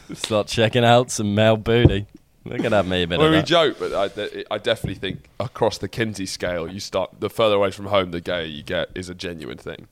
[0.14, 2.06] start checking out some male booty.
[2.44, 3.46] Look at that, me a bit Well, of we that.
[3.46, 7.70] joke, but I, I definitely think across the Kinsey scale, you start the further away
[7.70, 9.86] from home, the gayer you get is a genuine thing.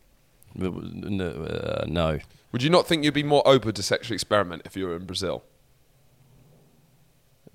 [0.56, 0.70] No,
[1.20, 2.18] uh, no.
[2.54, 5.06] Would you not think you'd be more open to sexual experiment if you were in
[5.06, 5.42] Brazil?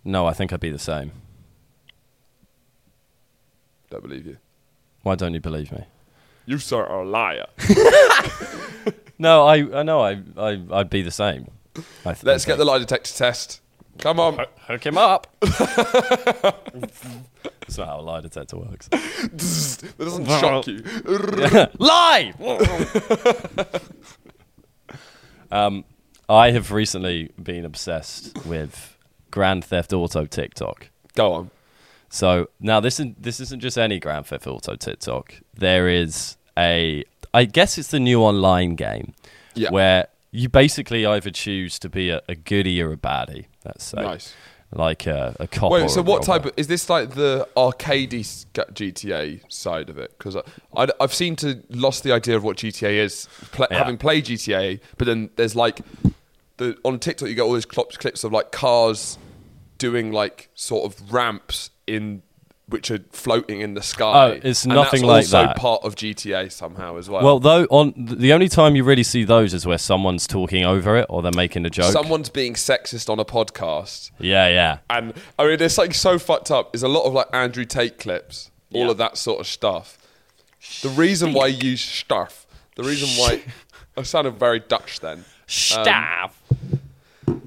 [0.03, 1.13] No, I think I'd be the same.
[3.89, 4.39] Don't believe you.
[5.03, 5.85] Why don't you believe me?
[6.45, 7.45] You sir are a liar.
[9.21, 11.49] No, I, I know I, I, I'd be the same.
[12.05, 13.59] I th- Let's I get the lie detector test.
[13.99, 14.45] Come on.
[14.61, 15.27] hook him up.
[15.41, 15.59] That's
[17.77, 18.87] not how a lie detector works.
[18.87, 20.81] that doesn't shock you.
[21.77, 22.33] Lie.
[25.51, 25.83] Um,
[26.27, 28.97] I have recently been obsessed with
[29.31, 30.89] Grand Theft Auto TikTok.
[31.15, 31.51] Go on.
[32.09, 35.33] So now this isn't this isn't just any Grand Theft Auto TikTok.
[35.55, 39.13] There is a I guess it's the new online game
[39.55, 39.69] Yeah.
[39.69, 43.45] where you basically either choose to be a, a goodie or a baddie.
[43.63, 44.33] That's us Nice.
[44.71, 45.71] Like a, a cop.
[45.71, 50.15] Wait, so what type of is this like the arcadey GTA side of it?
[50.17, 50.37] Because
[50.75, 53.79] I, have seen to lost the idea of what GTA is, pla Yeah.
[53.79, 54.79] having played GTA.
[54.97, 55.81] But then there's like
[56.57, 59.17] the on TikTok you get all these clips of like cars
[59.77, 62.21] doing like sort of ramps in
[62.69, 64.29] which are floating in the sky.
[64.31, 65.57] Oh, it's nothing like also that.
[65.57, 67.23] part of GTA somehow as well.
[67.23, 70.95] Well, though, on the only time you really see those is where someone's talking over
[70.97, 71.91] it or they're making a joke.
[71.91, 74.11] someone's being sexist on a podcast.
[74.19, 74.77] yeah, yeah.
[74.89, 76.75] And I mean, it's like so fucked up.
[76.75, 78.91] Is a lot of like Andrew Tate clips, all Yeah.
[78.91, 79.97] of that sort of stuff.
[80.81, 82.45] The reason why you use stuff,
[82.75, 83.41] the reason why
[83.97, 85.19] I sounded very Dutch then.
[85.19, 86.41] Um, Staff.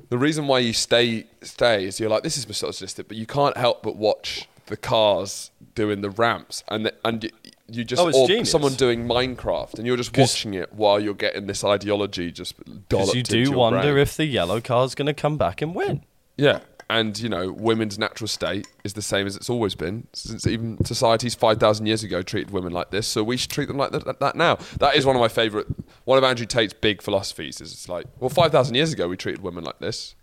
[0.09, 3.57] The reason why you stay stay is you're like this is misogynistic, but you can't
[3.57, 7.31] help but watch the cars doing the ramps and the, and
[7.69, 8.51] you, just Oh, or genius.
[8.51, 12.55] someone doing Minecraft and you're just watching it while you're getting this ideology just
[12.89, 13.99] Because you do wonder brain.
[13.99, 16.05] if the yellow car's going to come back and win.
[16.39, 16.61] Yeah.
[16.89, 20.83] And, you know, women's natural state is the same as it's always been, since even
[20.87, 23.07] societies 5,000 years ago treated women like this.
[23.07, 24.57] So we should treat them like that, that now.
[24.79, 25.67] That is one of my favourite,
[26.05, 29.43] one of Andrew Tate's big philosophies is it's like, well, 5,000 years ago we treated
[29.43, 30.15] women like this.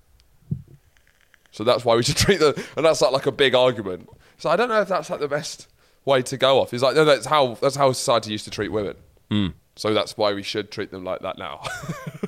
[1.51, 2.53] So that's why we should treat them.
[2.77, 4.09] And that's like, like a big argument.
[4.39, 5.67] So I don't know if that's like the best
[6.05, 6.71] way to go off.
[6.71, 8.95] He's like, no, that's how, that's how society used to treat women.
[9.29, 9.47] Hmm.
[9.75, 11.61] So that's why we should treat them like that now.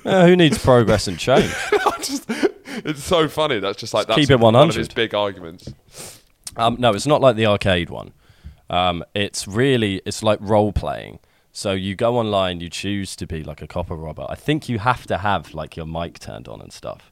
[0.03, 1.53] Uh, who needs progress and change?
[1.99, 2.25] Just,
[2.83, 3.59] it's so funny.
[3.59, 4.75] That's just like Just that's keep it one of 100.
[4.75, 5.71] his big arguments.
[6.57, 8.11] Um, no, it's not like the arcade one.
[8.71, 11.19] Um, it's really it's like role playing.
[11.51, 14.25] So you go online, you choose to be like a copper robber.
[14.27, 17.11] I think you have to have like your mic turned on and stuff.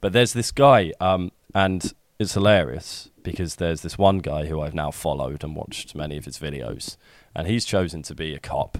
[0.00, 4.74] But there's this guy, um, and it's hilarious because there's this one guy who I've
[4.74, 6.96] now followed and watched many of his videos,
[7.34, 8.78] and he's chosen to be a cop.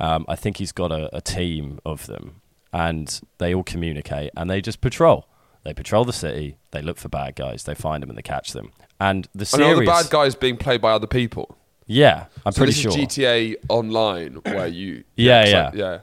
[0.00, 2.40] Um, I think he's got a, a team of them,
[2.72, 5.28] and they all communicate and they just patrol.
[5.64, 6.56] They patrol the city.
[6.72, 7.62] They look for bad guys.
[7.64, 8.72] They find them and they catch them.
[8.98, 11.56] And the series, know the bad guys being played by other people.
[11.86, 12.90] yeah, I'm So pretty this sure.
[12.92, 15.64] is GTA Online where you Yeah, yeah.
[15.66, 15.98] like- yeah.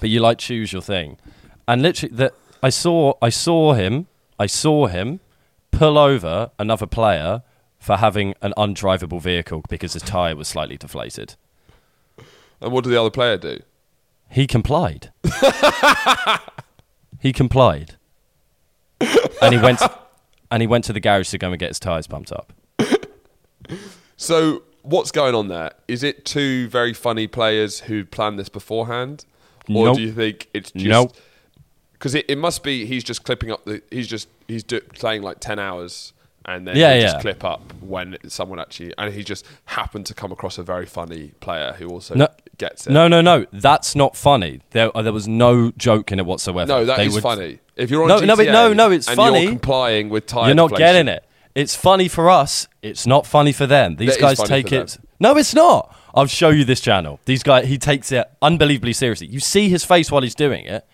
[0.00, 1.18] but you like choose your thing.
[1.68, 4.06] And literally, that I saw, I saw him,
[4.38, 5.20] I saw him
[5.78, 7.42] pull over another player,
[7.78, 11.36] for having an undrivable vehicle because his tyre was slightly deflated.
[12.60, 13.60] And what did the other player do?
[14.28, 15.12] He complied.
[17.20, 17.94] he complied.
[19.40, 19.80] And he went
[20.50, 22.52] and he went to the garage to go and get his tyres pumped up.
[24.18, 25.72] So what's going on there?
[25.88, 29.26] Is it two very funny players who planned this beforehand,
[29.68, 29.96] or Nope.
[29.96, 31.14] do you think it's just Nope.
[32.06, 35.22] Because it, it must be he's just clipping up the he's just he's do, playing
[35.22, 36.12] like ten hours
[36.44, 37.00] and then Yeah, yeah.
[37.00, 40.86] just clip up when someone actually and he just happened to come across a very
[40.86, 42.28] funny player who also No.
[42.58, 42.92] gets it.
[42.92, 43.44] No, no, no.
[43.52, 44.60] That's not funny.
[44.70, 46.68] There, uh, there was no joke in it whatsoever.
[46.68, 47.58] no, that They is would- funny.
[47.74, 49.40] If you're on No, GTA no, but no, no, it's and funny.
[49.42, 50.46] You're complying with time.
[50.46, 51.24] You're not getting it.
[51.56, 52.68] It's funny for us.
[52.82, 53.96] It's not funny for them.
[53.96, 54.96] These That guys take it.
[55.18, 55.92] No, it's not.
[56.14, 57.18] I'll show you this channel.
[57.24, 59.26] These guys, he takes it unbelievably seriously.
[59.26, 60.86] You see his face while he's doing it.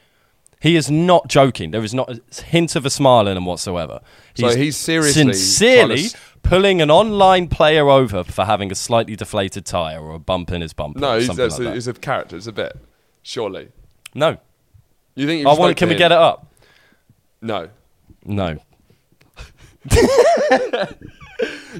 [0.63, 1.73] He is not joking.
[1.73, 4.01] There is not a hint of a smile in him whatsoever.
[4.35, 6.05] So he's seriously sincerely
[6.45, 10.61] pulling an online player over for having a slightly deflated tire or a bump in
[10.61, 11.01] his bumper.
[11.01, 11.77] No, or he's, that's like a, that.
[11.77, 12.37] it's a character.
[12.37, 12.79] It's a bit.
[13.25, 13.71] Surely.
[14.15, 14.39] no.
[15.17, 15.43] You think?
[15.43, 15.77] You I want.
[15.77, 16.47] Can we get it up?
[17.41, 17.69] No.
[18.25, 18.57] No.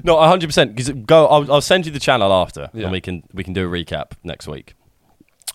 [0.03, 0.75] no, hundred percent.
[0.75, 2.83] Because go, I'll, I'll send you the channel after, Yeah.
[2.83, 4.75] and we can we can do a recap next week.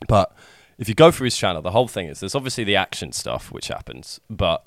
[0.08, 0.34] But
[0.78, 3.50] if you go through his channel, the whole thing is there's obviously the action stuff
[3.50, 4.64] which happens, but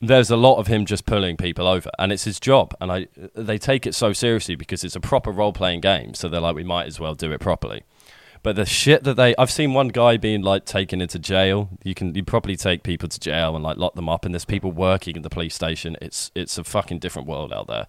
[0.00, 2.74] there's a lot of him just pulling people over, and it's his job.
[2.80, 6.28] And I they take it so seriously because it's a proper role playing game, so
[6.28, 7.82] they're like, we might as well do it properly.
[8.42, 11.70] But the shit that they, I've seen one guy being like taken into jail.
[11.82, 14.44] You can you probably take people to jail and like lock them up, and there's
[14.44, 15.96] people working at the police station.
[16.00, 17.86] It's it's a fucking different world out there.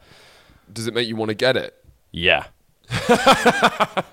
[0.71, 1.75] Does it make you want to get it?
[2.11, 2.45] Yeah,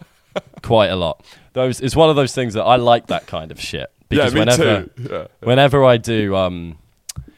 [0.63, 1.25] quite a lot.
[1.53, 4.35] Those it's one of those things that I like that kind of shit because yeah,
[4.35, 5.09] me whenever too.
[5.11, 5.27] Yeah.
[5.41, 6.79] whenever I do, um,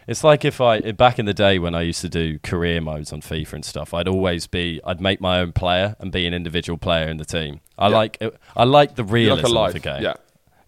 [0.07, 3.13] it's like if I back in the day when I used to do career modes
[3.13, 3.93] on FIFA and stuff.
[3.95, 7.25] I'd always be, I'd make my own player and be an individual player in the
[7.27, 7.61] team.
[7.79, 7.97] I Yeah.
[7.97, 8.23] like,
[8.57, 10.03] I like the realism like of the game.
[10.03, 10.15] Yeah.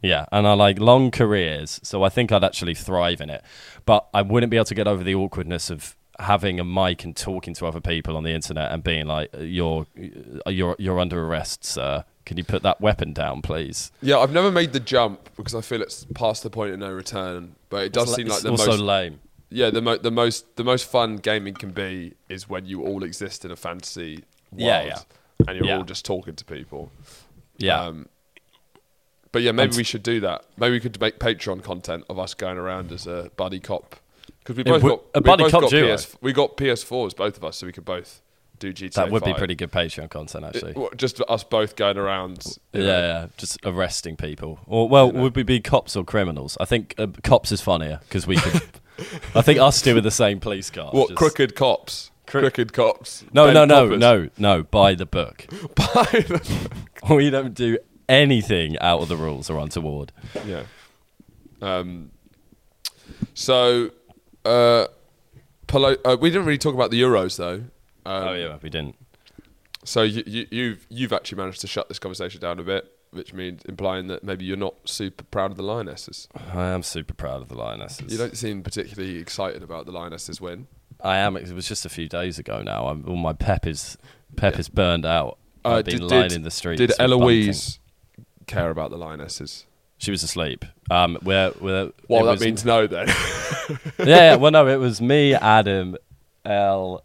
[0.02, 3.42] Yeah, and I like long careers, so I think I'd actually thrive in it.
[3.84, 7.14] But I wouldn't be able to get over the awkwardness of having a mic and
[7.14, 9.86] talking to other people on the internet and being like, "You're,
[10.46, 12.04] you're, you're under arrest, sir.
[12.30, 15.62] Can you put that weapon down, please?" Yeah, I've never made the jump because I
[15.62, 17.56] feel it's past the point of no return.
[17.70, 19.18] But it does It's seem like the also most lame.
[19.48, 23.02] yeah the mo- the most the most fun gaming can be is when you all
[23.02, 24.22] exist in a fantasy
[24.52, 24.98] world Yeah, yeah.
[25.48, 25.78] and you're Yeah.
[25.78, 26.92] all just talking to people.
[27.58, 28.08] Yeah, Um,
[29.32, 30.44] but yeah, maybe And- we should do that.
[30.56, 33.96] Maybe we could make Patreon content of us going around as a buddy cop
[34.38, 35.70] because we both would- got a buddy cop got.
[35.72, 38.22] PS, we got PS4s both of us, so we could both
[38.60, 38.92] do GTA.
[38.94, 40.72] that would be pretty good Patreon content, actually.
[40.76, 42.44] It- just us both going around.
[42.72, 42.86] yeah, know.
[42.86, 44.60] yeah, just arresting people.
[44.66, 46.56] Or well, would we be cops or criminals?
[46.60, 48.62] I think uh, cops is funnier because we could.
[49.34, 50.90] I think us two with the same police car.
[50.92, 52.10] What just- crooked cops?
[52.26, 53.24] Cro- crooked cops.
[53.32, 53.98] No, Ben no, no, Coppers.
[54.00, 54.62] no, no.
[54.62, 55.46] By the book.
[55.74, 56.68] By the-
[57.02, 57.10] book.
[57.10, 57.76] we don't do
[58.08, 60.12] anything out of the rules or untoward.
[60.46, 60.62] yeah.
[61.60, 62.10] Um.
[63.34, 63.90] So,
[64.44, 64.86] uh,
[65.66, 67.64] Polo, uh, we didn't really talk about the Euros though.
[68.06, 68.96] Um, oh yeah, we didn't.
[69.84, 73.32] So you, you, you've you've actually managed to shut this conversation down a bit, which
[73.32, 76.28] means implying that maybe you're not super proud of the Lionesses.
[76.54, 78.12] I am super proud of the Lionesses.
[78.12, 80.66] You don't seem particularly excited about the Lionesses win.
[81.02, 81.36] I am.
[81.36, 82.88] It was just a few days ago now.
[82.88, 83.96] I'm, all my pep is
[84.36, 85.38] pep is burned out.
[85.64, 86.78] Uh, I've been did- lying did- in the streets.
[86.78, 87.12] Did with bunting.
[87.20, 87.78] Eloise
[88.46, 89.64] care about the Lionesses?
[89.98, 90.64] She was asleep.
[90.90, 93.08] Um, where, where Well, that was- means no then.
[93.98, 94.36] yeah, yeah.
[94.36, 95.96] Well, no, it was me, Adam,
[96.44, 97.02] El,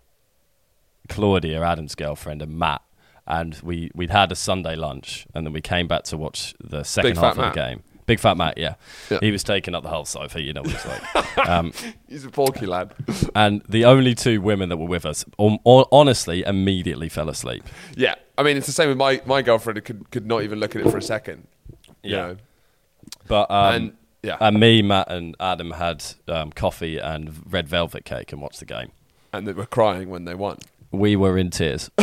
[1.09, 2.81] Claudia, Adam's girlfriend, and Matt.
[3.27, 6.83] And we, we'd had a Sunday lunch, and then we came back to watch the
[6.83, 7.81] second Big half of the game.
[8.05, 8.75] Big Fat Matt, yeah.
[9.09, 9.17] Yeah.
[9.19, 11.37] He was taking up the whole sofa, you know what he's like.
[11.49, 11.73] um,
[12.07, 12.93] He's a porky lad.
[13.33, 17.63] and the only two women that were with us, um, honestly, immediately fell asleep.
[17.95, 20.59] Yeah, I mean it's the same with my, my girlfriend who could could not even
[20.59, 21.47] look at it for a second.
[22.03, 22.17] You Yeah.
[22.17, 22.37] know?
[23.27, 28.05] But um, and yeah, and me, Matt, and Adam had um, coffee and red velvet
[28.05, 28.91] cake and watched the game.
[29.33, 30.59] and they were crying when they won.
[30.95, 31.89] We were in tears,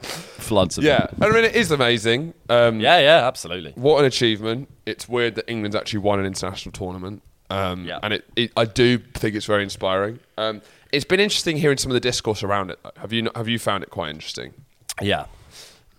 [0.00, 1.16] floods of Yeah, them.
[1.22, 2.34] I mean it is amazing.
[2.48, 3.72] Um, yeah, yeah, absolutely.
[3.76, 4.68] what an achievement!
[4.86, 7.22] It's weird that England's actually won an international tournament.
[7.50, 8.00] Um, Yeah.
[8.02, 10.18] and it, it, I do think it's very inspiring.
[10.38, 10.62] Um,
[10.92, 12.78] it's been interesting hearing some of the discourse around it.
[12.82, 12.90] though.
[12.98, 14.54] Have you not, have you found it quite interesting?
[15.02, 15.26] Yeah,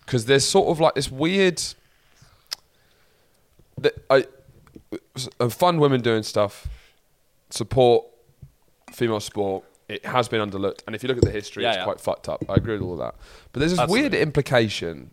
[0.05, 1.61] because there's sort of like this weird
[3.77, 4.25] that I
[5.39, 6.67] uh, fun women doing stuff
[7.49, 8.05] support
[8.91, 10.81] female sport it has been underlooked.
[10.87, 11.83] And if you look at the history Yeah, it's yeah.
[11.83, 12.43] quite fucked up.
[12.49, 13.15] I agree with all of that.
[13.51, 15.11] But there's this weird implication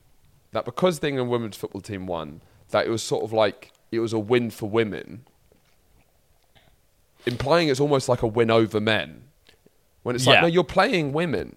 [0.52, 4.00] that because the England women's football team won that it was sort of like it
[4.00, 5.24] was a win for women
[7.26, 9.24] implying it's almost like a win over men.
[10.02, 11.56] When it's like no you're playing women.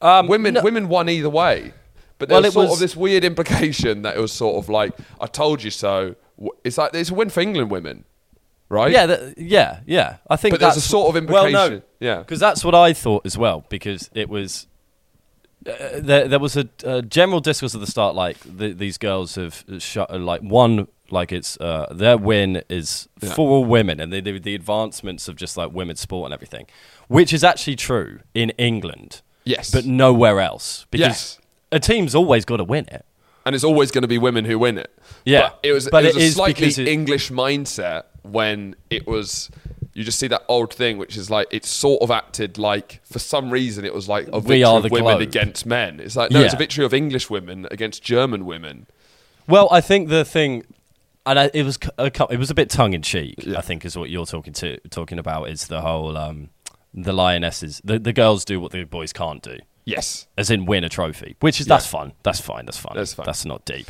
[0.00, 1.72] Um, women no- women won either way.
[2.18, 4.92] But there Well, sort was- of this weird implication that it was sort of like
[5.20, 6.16] I told you so.
[6.64, 8.04] It's like it's a win for England women,
[8.68, 8.90] right?
[8.92, 10.16] Yeah, th- yeah, yeah.
[10.28, 11.52] I think But there's that's a sort of implication.
[11.52, 12.18] Well, no, yeah.
[12.18, 13.64] because that's what I thought as well.
[13.68, 14.66] Because it was
[15.66, 16.28] uh, there.
[16.28, 20.18] There was a, a general discourse at the start, like the, these girls have shot
[20.20, 20.88] like one.
[21.10, 23.32] Like it's uh, their win is Yeah.
[23.34, 26.66] for women, and the, the the advancements of just like women's sport and everything,
[27.08, 29.70] which is actually true in England, Yes.
[29.70, 30.86] but nowhere else.
[30.90, 31.38] Because Yes.
[31.72, 33.06] a team's always got to win it.
[33.46, 34.90] and it's always going to be women who win it.
[35.24, 38.76] Yeah, but it was, but it was it a is slightly it- English mindset when
[38.90, 39.50] it was.
[39.94, 43.18] You just see that old thing, which is like it's sort of acted like for
[43.18, 45.20] some reason it was like a victory of women globe.
[45.22, 45.98] against men.
[45.98, 48.86] It's like no, it's a victory of English women against German women.
[49.48, 50.64] Well, I think the thing,
[51.26, 53.44] and I, it was a, it was a bit tongue in cheek.
[53.44, 53.58] Yeah.
[53.58, 56.50] I think is what you're talking to talking about is the whole um,
[56.94, 57.80] the lionesses.
[57.82, 61.34] The the girls do what the boys can't do, Yes, as in win a trophy,
[61.40, 61.74] which is Yeah.
[61.74, 62.12] that's fun.
[62.22, 62.66] That's fine.
[62.66, 62.92] That's fine.
[62.94, 63.26] That's fine.
[63.26, 63.88] That's not deep.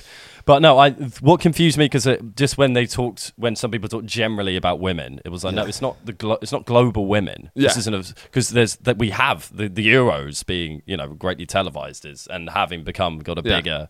[0.48, 4.06] But no, I what confused me because just when they talked, when some people talk
[4.06, 7.50] generally about women, it was like no, it's not the glo- it's not global women.
[7.54, 12.06] This isn't because there's that we have the the Euros being you know greatly televised
[12.06, 13.56] is and having become got a Yeah.
[13.58, 13.88] bigger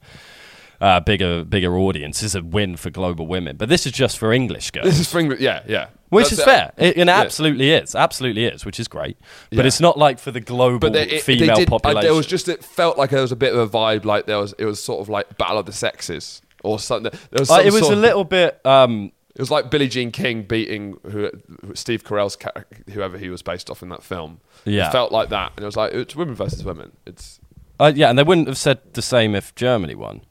[0.81, 3.57] uh, bigger bigger audience is a win for global women.
[3.57, 5.41] But this is just for English girls, this is for England.
[5.41, 6.45] Yeah, yeah, which That's is it.
[6.45, 6.73] fair.
[6.77, 7.21] It, and it Yeah.
[7.21, 9.17] absolutely is, absolutely is, which is great.
[9.51, 9.65] But Yeah.
[9.67, 12.03] it's not like for the global But they, female did, uh, population.
[12.03, 14.39] there was just it felt like there was a bit of a vibe, like there
[14.39, 17.13] was it was sort of like Battle of the Sexes or something.
[17.31, 18.61] There was some it was a of- little bit.
[18.65, 21.31] Um, It was like Billie Jean King beating who,
[21.75, 24.41] Steve Carell's ca- whoever he was based off in that film.
[24.65, 24.89] Yeah.
[24.89, 26.93] it felt like that, and it was like it's women versus women.
[27.07, 27.39] It's
[27.79, 30.23] uh, yeah, and they wouldn't have said the same if Germany won,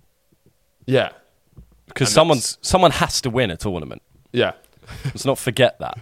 [0.85, 1.11] yeah,
[1.85, 4.01] because someone's someone has to win a tournament.
[4.33, 4.51] yeah,
[5.05, 5.97] Let's not forget that.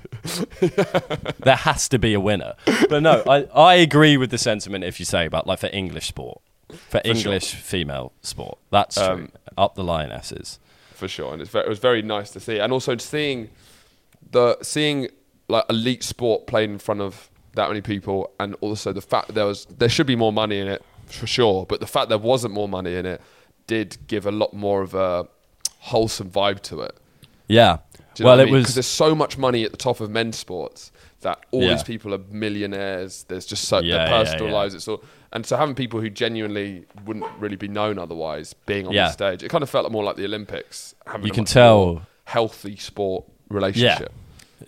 [1.39, 2.55] there has to be a winner.
[2.89, 6.07] But no, I, I agree with the sentiment if you say about like for English
[6.07, 8.57] sport, for, English female sport.
[8.71, 9.30] That's true.
[9.58, 10.60] Up the lionesses.
[10.93, 11.34] for sure.
[11.34, 13.49] And it's very, it was very nice to see, and also seeing
[14.32, 15.08] the seeing
[15.47, 19.34] like elite sport played in front of that many people, and also the fact that
[19.34, 22.18] there was there should be more money in it for sure, but the fact there
[22.18, 23.22] wasn't more money in it
[23.68, 25.28] did give a lot more of a
[25.80, 26.95] wholesome vibe to it.
[27.47, 27.78] Yeah.
[28.18, 28.53] You know well, it mean?
[28.53, 28.64] was.
[28.64, 30.91] because there's so much money at the top of men's sports
[31.22, 31.74] that all Yeah.
[31.74, 33.24] these people are millionaires.
[33.28, 34.53] There's just so Yeah, their personal yeah.
[34.53, 34.74] lives.
[34.76, 35.03] It's all,
[35.36, 39.07] and so having people who genuinely wouldn't really be known otherwise being on Yeah.
[39.07, 40.95] the stage, it kind of felt more like the Olympics.
[41.05, 44.11] Having You a can tell- healthy sport relationship.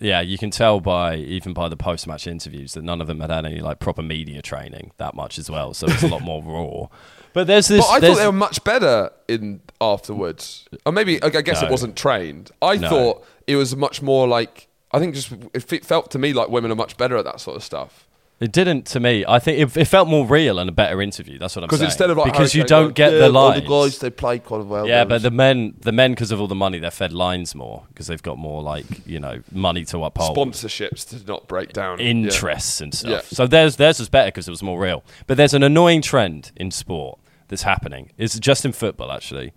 [0.00, 3.30] Yeah, you can tell by even by the post-match interviews that none of them had
[3.32, 5.72] any like proper media training that much as well.
[5.74, 6.86] So it's a lot more raw.
[7.34, 7.84] But there's this.
[7.86, 10.66] But I there's- thought they were much better in afterwards.
[10.86, 12.50] Or maybe I guess it wasn't trained.
[12.62, 12.88] I No.
[12.88, 16.70] thought it was much more like I think just it felt to me like women
[16.72, 18.07] are much better at that sort of stuff.
[18.40, 19.24] It didn't to me.
[19.26, 21.40] I think it, it felt more real and a better interview.
[21.40, 21.78] That's what I'm saying.
[21.80, 23.62] Because instead of like because you don't get "Yeah, the all lines.
[23.62, 24.86] the guys they played quite well.
[24.86, 27.82] yeah, but the men, the men, because of all the money, they're fed lines more
[27.88, 30.36] because they've got more like you know money to uphold.
[30.36, 32.06] sponsorships to not break down Yeah.
[32.06, 33.10] interests and stuff.
[33.10, 33.36] Yeah.
[33.36, 35.02] So theirs theirs was better because it was more real.
[35.26, 37.18] But there's an annoying trend in sport
[37.48, 38.12] that's happening.
[38.18, 39.52] It's just in football actually,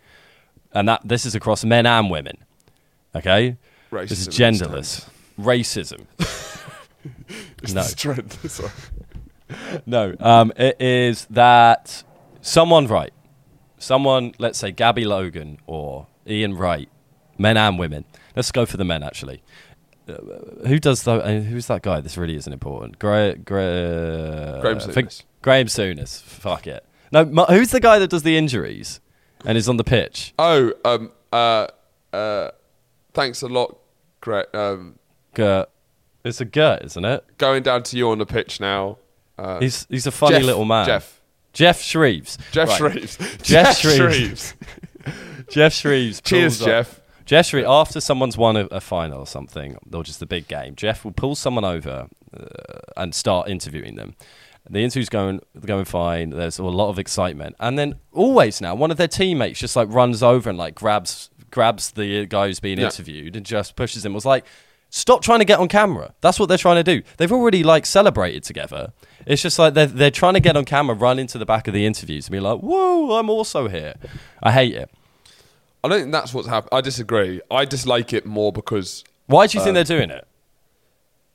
[0.74, 2.38] and that this is across men and women.
[3.16, 3.58] Okay,
[3.92, 5.08] Racism this is genderless.
[5.40, 6.08] Racism.
[7.64, 7.82] It's No.
[7.84, 8.32] this trend.
[8.48, 8.70] Sorry.
[9.86, 12.04] No, um, it is that
[12.42, 13.12] someone right,
[13.78, 16.90] someone let's say Gabby Logan or Ian Wright,
[17.38, 18.06] men and women.
[18.36, 19.44] Let's go for the men actually.
[20.08, 20.14] Uh,
[20.68, 21.12] who does the?
[21.14, 22.00] Uh, who's that guy?
[22.02, 22.98] This really isn't important.
[22.98, 25.24] Gra- Gra- Graham Souness.
[25.42, 26.22] Graham Souness.
[26.22, 26.86] Fuck it.
[27.12, 29.02] No, mu- who's the guy that does the injuries
[29.46, 30.34] and is on the pitch?
[30.40, 31.68] Oh, um, uh,
[32.14, 32.52] uh,
[33.14, 33.78] thanks a lot,
[34.22, 34.46] Greg.
[34.56, 34.98] Um,
[35.36, 35.64] G-
[36.24, 37.26] it's a gut, isn't it?
[37.38, 38.98] going down to you on the pitch now.
[39.38, 40.86] Uh, He's he's a funny Jeff- little man.
[40.86, 41.22] Jeff.
[41.54, 42.38] Jeff Shreeves.
[42.52, 42.78] Jeff Right.
[42.94, 43.18] Shreeves.
[43.44, 44.54] Jeff Shreeves.
[45.50, 46.22] Jeff Shreeves.
[46.24, 47.02] Cheers, up- Jeff.
[47.26, 50.76] Jeff Shreeves, after someone's won a, a final or something, or just a big game,
[50.76, 52.08] Jeff will pull someone over
[52.38, 52.46] uh,
[52.98, 54.16] and start interviewing them.
[54.70, 56.30] The interview's going going fine.
[56.30, 59.92] There's a lot of excitement, and then always now, one of their teammates just like
[59.92, 62.86] runs over and like grabs grabs the guy who's being Yeah.
[62.86, 64.14] interviewed and just pushes him.
[64.14, 64.46] Was like,
[64.92, 66.14] stop trying to get on camera.
[66.22, 67.02] That's what they're trying to do.
[67.18, 68.94] They've already like celebrated together.
[69.26, 71.74] It's just like they're they're trying to get on camera, run into the back of
[71.74, 73.96] the interviews, and be like, "Whoa, I'm also here."
[74.44, 74.92] I hate it.
[75.84, 76.70] I don't think that's what's happened.
[76.72, 77.42] I disagree.
[77.50, 80.28] I dislike it more because Why do you think they're doing it?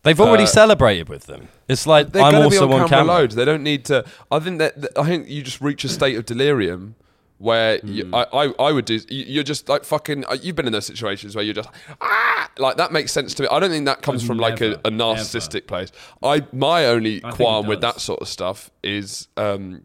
[0.05, 1.49] They've already uh, celebrated with them.
[1.67, 3.15] It's like they're I'm to be also on, on camera, camera.
[3.15, 3.35] loads.
[3.35, 4.05] They don't need to.
[4.31, 6.95] I think that- I think you just reach a state of delirium
[7.39, 7.89] where Hmm.
[7.93, 8.95] you, I, I I would do.
[9.09, 10.25] you- You're just like fucking.
[10.27, 11.69] uh, You've been in those situations where you're just
[12.01, 13.49] ah like that makes sense to me.
[13.51, 15.93] I don't think that comes I've from like a, a narcissistic place.
[16.23, 19.83] I my only think qualm with that sort of stuff is um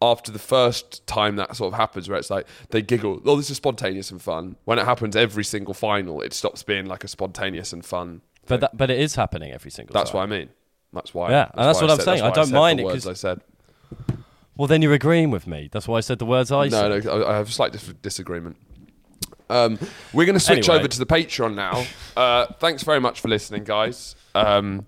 [0.00, 3.50] after the first time that sort of happens, where it's like they giggle, oh, this
[3.50, 4.56] is spontaneous and fun.
[4.64, 8.20] When it happens every single final, it stops being like a spontaneous and fun.
[8.46, 10.18] But that, but it is happening every single That's time.
[10.28, 10.48] what I mean.
[10.92, 11.30] That's why.
[11.30, 12.22] Yeah, and that's what I'm saying.
[12.22, 13.40] I don't mind it words 'cause- I said.
[14.56, 15.68] Well, then you're agreeing with me.
[15.72, 17.04] That's why I said the words I No, said.
[17.06, 18.56] no, I I have a slight dis- disagreement.
[19.48, 19.78] Um,
[20.12, 20.78] we're going to switch Anyway.
[20.78, 21.84] over to the Patreon now.
[22.16, 24.14] Uh, thanks very much for listening, guys.
[24.34, 24.86] Um,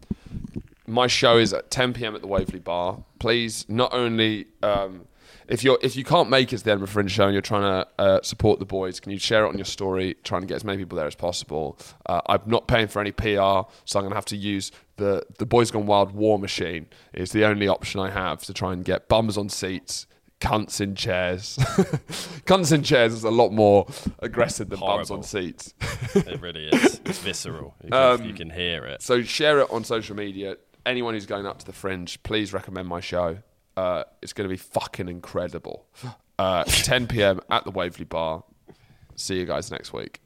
[0.86, 2.14] my show is at 10 p.m.
[2.14, 2.98] at the Waverley Bar.
[3.18, 5.06] Please, not only um,
[5.48, 7.62] if you're if you can't make it to the Edinburgh Fringe show and you're trying
[7.62, 10.56] to uh, support the boys, can you share it on your story, trying to get
[10.56, 11.78] as many people there as possible?
[12.06, 13.26] Uh, I'm not paying for any PR,
[13.84, 16.86] so I'm going to have to use the the Boys Gone Wild War Machine.
[17.12, 20.06] It's the only option I have to try and get bums on seats.
[20.40, 21.56] Cunts in chairs.
[22.44, 23.86] Cunts in chairs is a lot more
[24.18, 25.72] aggressive than bums on seats.
[26.14, 27.00] it really is.
[27.06, 27.74] It's visceral.
[27.82, 29.00] You can, Um, you can hear it.
[29.00, 30.56] So share it on social media.
[30.84, 33.38] Anyone who's going up to the fringe, please recommend my show.
[33.76, 35.86] Uh, it's going to be fucking incredible.
[36.38, 37.40] Uh, 10 p.m.
[37.50, 38.44] at the Waverley Bar.
[39.16, 40.20] See you guys next week.